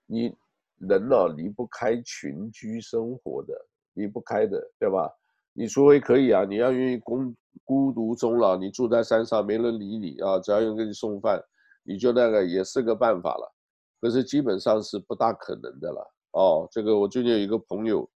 [0.06, 0.34] 你
[0.80, 3.54] 人呢，离不开群居生活的，
[3.96, 5.12] 离不开的，对吧？
[5.58, 7.34] 你除非可以啊，你要愿意孤。
[7.66, 10.40] 孤独终老，你住在山上，没人理你啊！
[10.40, 11.44] 只要有人给你送饭，
[11.84, 13.54] 你就那个也是个办法了。
[14.00, 16.14] 可是基本上是不大可能的了。
[16.32, 18.10] 哦，这个我最近有一个朋友，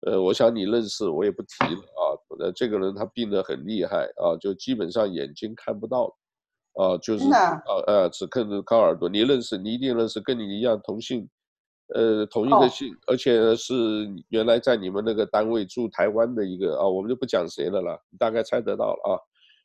[0.00, 2.02] 呃，我想你认识，我也不提了啊。
[2.40, 6.12] 呃，这个人他病得很厉害啊，就基本上眼睛看不到，
[6.72, 9.08] 啊，就是啊，呃，只看着靠耳朵。
[9.08, 11.28] 你认识，你一定认识，跟你一样同姓。
[11.94, 13.74] 呃，同一个姓，哦、而且是
[14.28, 19.10] 原来在你们那个单位驻台湾的一个啊，我们就不讲谁的了啦，大概猜得到了啊。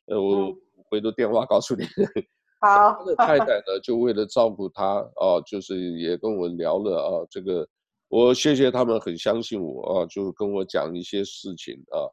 [0.06, 0.54] 呃，我
[0.88, 1.84] 回头电话告诉你。
[2.60, 2.92] 好。
[2.92, 7.66] 他的太太呢，就为了照顾他啊，就是也跟我聊了啊，这个
[8.08, 12.06] 我谢谢他们很相信我啊，就跟我讲一些事情啊。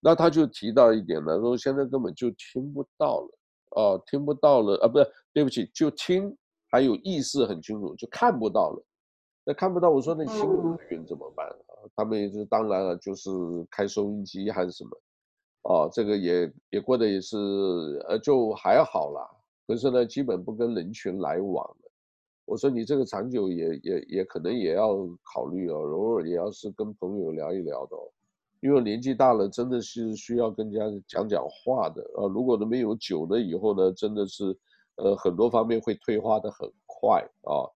[0.00, 3.38] 那他就提到一点呢，说现在根本就听不到了
[3.70, 6.36] 啊，听不到了啊，不是，对不起，就听
[6.70, 8.84] 还有意识很清楚，就看不到了。
[9.48, 11.86] 那看不到，我说那新闻员怎么办啊？
[11.94, 13.30] 他们也是当然了，就是
[13.70, 14.90] 开收音机还是什么，
[15.72, 17.36] 啊，这个也也过得也是
[18.08, 19.24] 呃就还好啦。
[19.64, 21.88] 可是呢，基本不跟人群来往的。
[22.44, 28.02] 我说你这个长久也也也可能也要考虑哦，偶尔也要是跟朋友聊一聊的哦，
[28.58, 32.26] 因为年纪大了真的是需要跟人家讲讲话的啊。
[32.26, 34.58] 如果都没有酒了以后呢，真的是
[34.96, 37.70] 呃很多方面会退化的很快啊。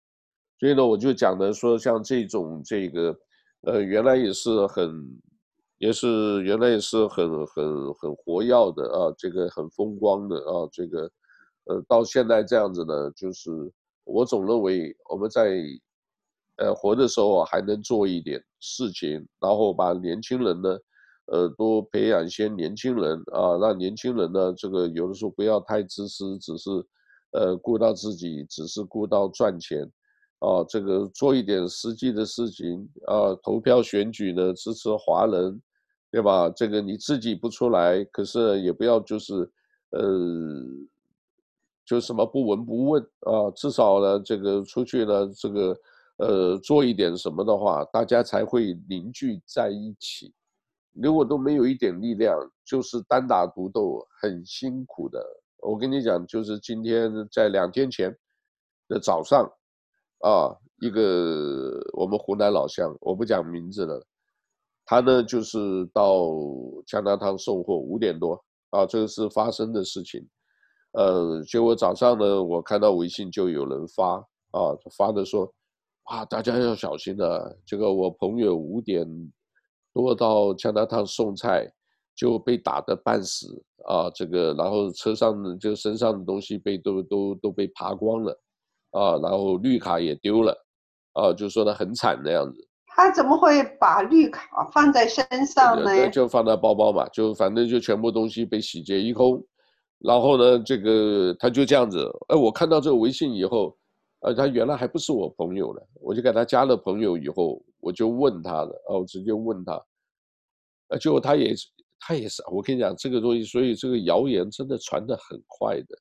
[0.60, 3.18] 所以呢，我就讲的说，像这种这个，
[3.62, 4.92] 呃，原来也是很，
[5.78, 11.10] 也是原来也是很很很活跃的啊，这个很风光的啊，这个，
[11.64, 13.50] 呃，到现在这样子呢，就是
[14.04, 15.62] 我总认为我们在，
[16.56, 20.78] 呃，活的时候还能做一点事情，然后把年轻人呢，
[21.32, 26.68] 呃，多培养一些年轻人啊，让年轻人呢，这个有的时候不要太自私，只是，
[27.32, 29.90] 呃，顾到自己，只是顾到赚钱。
[30.40, 35.60] 啊，这个做一点实际的事情啊，投票选举呢，支持华人，
[36.10, 36.48] 对吧？
[36.50, 39.34] 这个你自己不出来，可是也不要就是，
[39.90, 40.00] 呃，
[41.84, 45.76] 就什么不闻不问啊，至少呢，这个出去呢，这个
[46.16, 50.32] 呃，做一点什么的话，大家才会凝聚在一起。
[50.92, 55.22] 如果都没有一点力量，就是单打独斗，很辛苦的。
[55.58, 58.16] 我跟你讲，就是今天在两天前
[58.88, 59.46] 的早上。
[60.20, 64.06] 啊，一个我们湖南老乡，我不讲名字了，
[64.84, 65.58] 他呢就是
[65.92, 66.26] 到
[66.86, 70.26] 江南汤送货，五点多啊，这个是发生的事情，
[70.92, 74.16] 呃，结果早上呢，我看到微信就有人发
[74.50, 75.50] 啊，发的说，
[76.04, 79.06] 啊，大家要小心了，这个我朋友五点
[79.92, 81.66] 多到江南汤送菜
[82.14, 88.38] 就被打得半死啊，这个然后车上的就身上的东西被都都都被扒光了。
[88.90, 90.56] 啊，然后绿卡也丢了，
[91.12, 92.66] 啊，就说他很惨那样子。
[92.86, 96.10] 他怎么会把绿卡放在身上呢？
[96.10, 99.42] 就放在包包嘛，就反正就全部东西被洗劫一空。
[100.00, 102.10] 然后呢，这个他就这样子。
[102.28, 103.76] 哎，我看到这个微信以后，
[104.20, 109.80] 呃，他原来还不是我朋友了，我就给他加了朋友以后，我就问他了，啊，我直接问他，
[110.88, 111.54] 呃，结果他也
[112.00, 115.98] 他也是，我跟你讲这个东西，所以这个谣言真的传的很快的。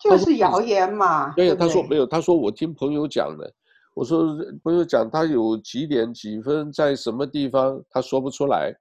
[0.00, 1.32] 就是谣言嘛。
[1.34, 3.52] 对呀，他说没有，他说我听朋友讲的。
[3.92, 8.74] 我说朋友讲他有几点几分在什么地方，他说不出来。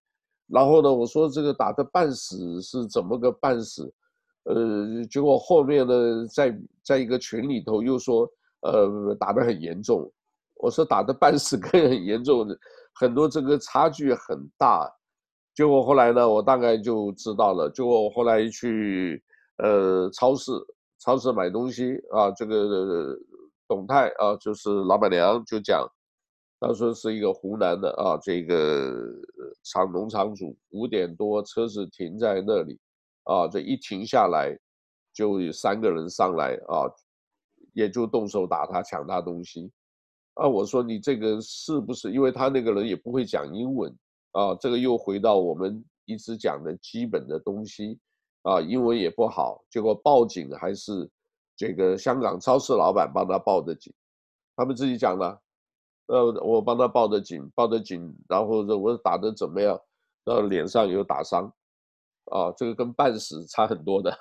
[0.48, 3.92] 然后呢，我说这个打的半死是怎么个半死？
[4.44, 8.28] 呃，结果后面呢，在在一个群里头又说，
[8.62, 10.10] 呃，打得很严重。
[10.56, 12.58] 我说打的半死跟很严重的
[12.94, 14.90] 很多这个差距很大。
[15.56, 17.70] 结果后来呢，我大概就知道了。
[17.70, 19.22] 结果我后来去
[19.58, 20.52] 呃超市。
[21.00, 23.18] 超市买东西啊，这个
[23.68, 25.88] 董太啊，就是老板娘就讲，
[26.60, 28.94] 他说是一个湖南的啊，这个
[29.64, 32.78] 厂农场主五点多车子停在那里，
[33.24, 34.58] 啊，这一停下来
[35.14, 36.92] 就有三个人上来啊，
[37.74, 39.72] 也就动手打他，抢他东西。
[40.34, 42.12] 啊，我说你这个是不是？
[42.12, 43.94] 因为他那个人也不会讲英文
[44.32, 47.98] 啊，这个又回到我们一直讲的基本的东西
[48.44, 51.10] 啊，英文也不好，结果报警还是
[51.56, 53.94] 这个香港超市老板帮他报的警，
[54.56, 55.42] 他们自己讲的，
[56.08, 59.80] 呃，我帮他报的警，报的警，然后我打的怎么样？
[60.26, 61.52] 然后脸上有打伤，
[62.26, 64.12] 啊，这个跟半死差很多的。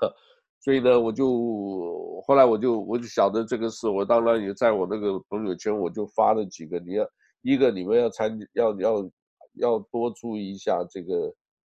[0.60, 6.78] 所以呢，我就后来我就我就晓得这个事，我当然也在我那个朋友圈，我就发了几个。
[6.80, 7.06] 你要
[7.42, 9.10] 一个你们要参要要
[9.54, 11.32] 要多注意一下这个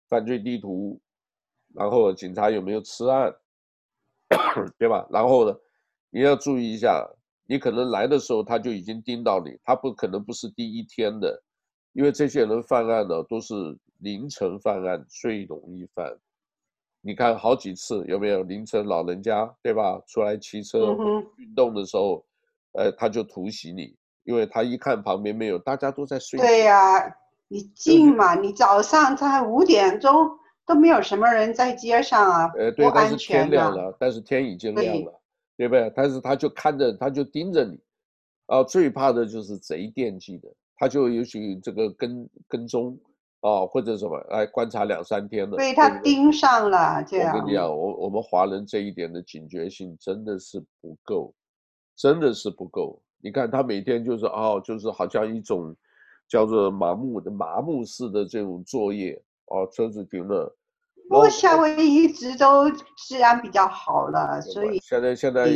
[0.08, 1.00] 犯罪地图，
[1.74, 3.34] 然后警察有没有吃案，
[4.78, 5.06] 对吧？
[5.10, 5.56] 然后呢，
[6.10, 7.06] 你要注意一下，
[7.46, 11.42] 你可能来的时候他就已经盯到你，他不可能不是第一天的，
[11.92, 13.54] 因为这些人犯案呢都是
[13.98, 16.16] 凌晨犯案最容易犯。
[17.04, 20.00] 你看好几次有没有凌晨老人家对吧？
[20.06, 20.96] 出来骑车
[21.36, 22.24] 运动的时候，
[22.72, 26.38] 嗯、呃，他就突袭你，因为他一看旁边没有，大家都在睡。
[26.38, 27.16] 对呀、啊，
[27.48, 28.36] 你近嘛？
[28.36, 30.30] 你早上才五点钟
[30.66, 35.20] 都没有什么人在街上啊，呃，对，但是天亮了，但是天已经亮了，
[35.56, 35.92] 对，不对？
[35.94, 37.78] 但是他就看着，他就盯着你，
[38.46, 42.98] 啊，最怕的就是贼惦记的，他就尤其这个跟跟踪。
[43.44, 47.34] 哦，或者什么来观察两三天了，被他盯上了，这样。
[47.34, 51.34] 我跟你讲，我我们华人这一点的警觉性真的是不够，
[51.96, 53.02] 真的是不够。
[53.20, 55.74] 你看他每天就是哦，就是好像一种
[56.28, 60.56] 叫做麻木的麻木式的这种作业哦，车子停了。
[61.08, 65.46] 不过夏威夷一直都治安比较好了，所以现在现在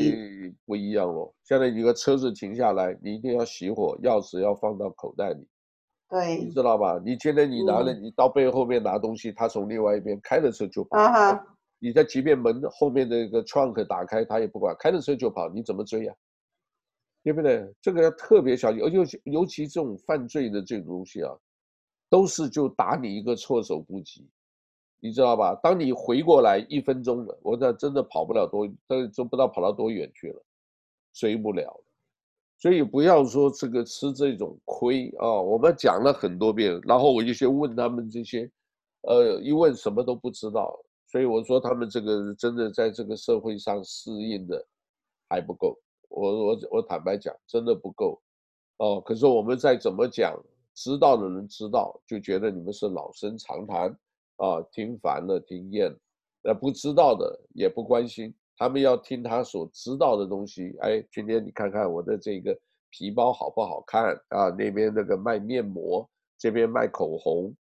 [0.67, 1.35] 不一样了。
[1.45, 5.47] 现在一个车子停下来，你一定要熄火，钥匙要放到口袋里。
[6.09, 7.01] 对，你知道吧？
[7.05, 10.99] 你现在你拿了，你到背后面拿东西，嗯、他从另外一边开着车就跑。
[10.99, 11.47] 啊哈！
[11.79, 16.17] 你在即便门后面的一个 trunk 打开，他也不管，开着车就跑，你怎么追呀、啊？
[17.25, 17.69] 对不对？
[17.81, 21.33] 这个要特别小心，尤其尤其这种犯罪的这种东西啊，
[22.09, 24.29] 都是就打你一个措手不及，
[25.01, 25.55] 你知道吧？
[25.63, 30.43] 当你回过来一分钟了，我这真的跑不了多，都都不知道跑到多远去了，
[31.13, 31.81] 追不了。
[32.59, 35.31] 所以不要说这个吃这种亏啊！
[35.31, 38.51] 我们讲了很多遍，然后我就先问他们这些，
[39.03, 40.75] 呃，一问什么都不知道。
[41.07, 44.67] 所以我说他们这个真的在这个社会上适应的
[45.29, 45.79] 还不够。
[46.09, 48.19] 我我我坦白讲，真的不够。
[48.79, 50.35] 哦，可是我们再怎么讲，
[50.77, 53.89] 知道的人知道，就觉得你们是老生常谈
[54.37, 55.99] 啊，听烦了，听厌了。
[56.43, 58.33] 那不知道的也不关心。
[58.59, 60.77] 他们要听他所知道的东西。
[60.81, 62.57] 哎，今天你看看我的这个
[62.91, 64.49] 皮包好不好看啊？
[64.51, 66.09] 那边那个卖面膜，
[66.39, 67.55] 这边卖口红，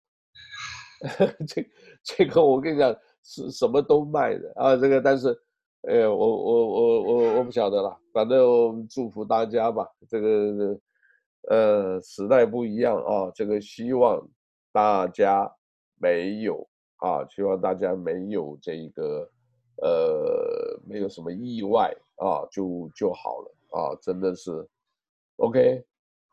[1.48, 1.66] 这
[2.02, 4.76] 这个我跟你讲是什么都卖的啊。
[4.76, 5.28] 这个但是，
[5.88, 7.98] 哎，我我我我我不晓得了。
[8.12, 9.86] 反正祝福大家吧。
[10.08, 10.78] 这个
[11.48, 14.26] 呃时代不一样啊，这个希望
[14.72, 15.50] 大家
[16.00, 19.30] 没有啊，希望大家没有这个。
[19.82, 24.50] 呃，没有什么意外啊，就就好了啊，真的是
[25.36, 25.84] ，OK，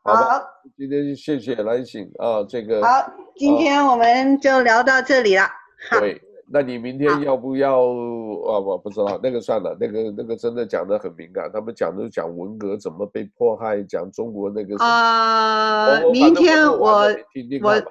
[0.02, 0.42] 好，好，
[0.74, 5.42] 今天谢谢来信啊，这个好，今天我们就聊到这里了。
[5.42, 8.58] 啊、对，那你明天要不要啊？
[8.60, 17.14] 我不知道，那个算了，那个那个真的讲的很敏感，他们讲的讲文革怎么被迫害，讲中国那个啊、呃，明天我我。
[17.62, 17.82] 我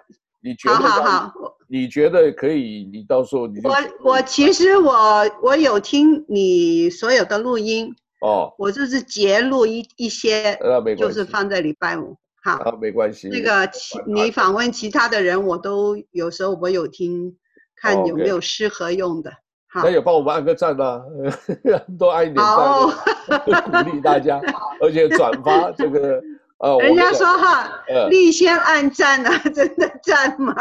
[0.45, 1.33] 你觉得好好好，
[1.69, 2.83] 你觉得可以？
[2.91, 3.73] 你到时候你我
[4.03, 4.93] 我其实我
[5.41, 7.89] 我有听你所有的录音
[8.19, 10.59] 哦，我就是截录一一些，
[10.97, 12.17] 就是放在礼拜五。
[12.43, 13.29] 好，啊，没关系。
[13.29, 17.37] 那个其你访问其他的人，我都有时候我有听，
[17.83, 19.29] 看有没有适合用的。
[19.67, 21.03] 好，那也帮我们按个赞呐，
[21.73, 24.39] 啊，多按一点赞， 鼓励大家，
[24.81, 26.21] 而且转发这个。
[26.59, 30.53] 哦，人家说哈，立先按赞啊， 真的赞吗？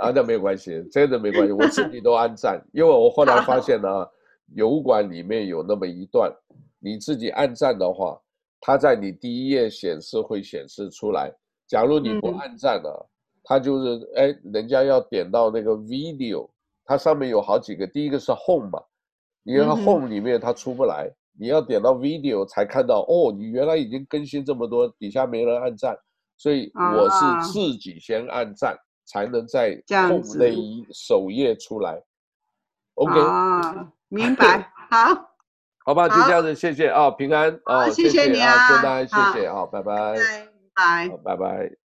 [0.00, 3.88] 啊，那没有关系，真的没关系，我自己都按赞，因为我后来发现呢，
[4.56, 6.32] 油管里面有那么一段，
[6.80, 8.18] 你自己按赞的话，
[8.60, 11.32] 它在你第一页显示会显示出来。
[11.68, 12.88] 假如你不按赞呢，
[13.44, 16.48] 它就是哎，人家要点到那个 video，
[16.84, 18.80] 它上面有好几个，第一个是 home 嘛，
[19.42, 21.10] 你看 home 里面它出不来。
[21.36, 25.98] 你要点到 video 才看到哦，你原来已经更新这么多，底下没人按赞，
[26.36, 29.76] 所以我是自己先按赞，啊、才能在
[30.08, 32.00] 后那一首页出来。
[32.94, 35.30] OK，啊，明白，好，
[35.84, 40.14] 好吧，就这样子，谢谢啊，平安啊，谢谢你啊，祝大家谢谢啊，拜拜，
[40.72, 41.83] 拜拜，拜拜。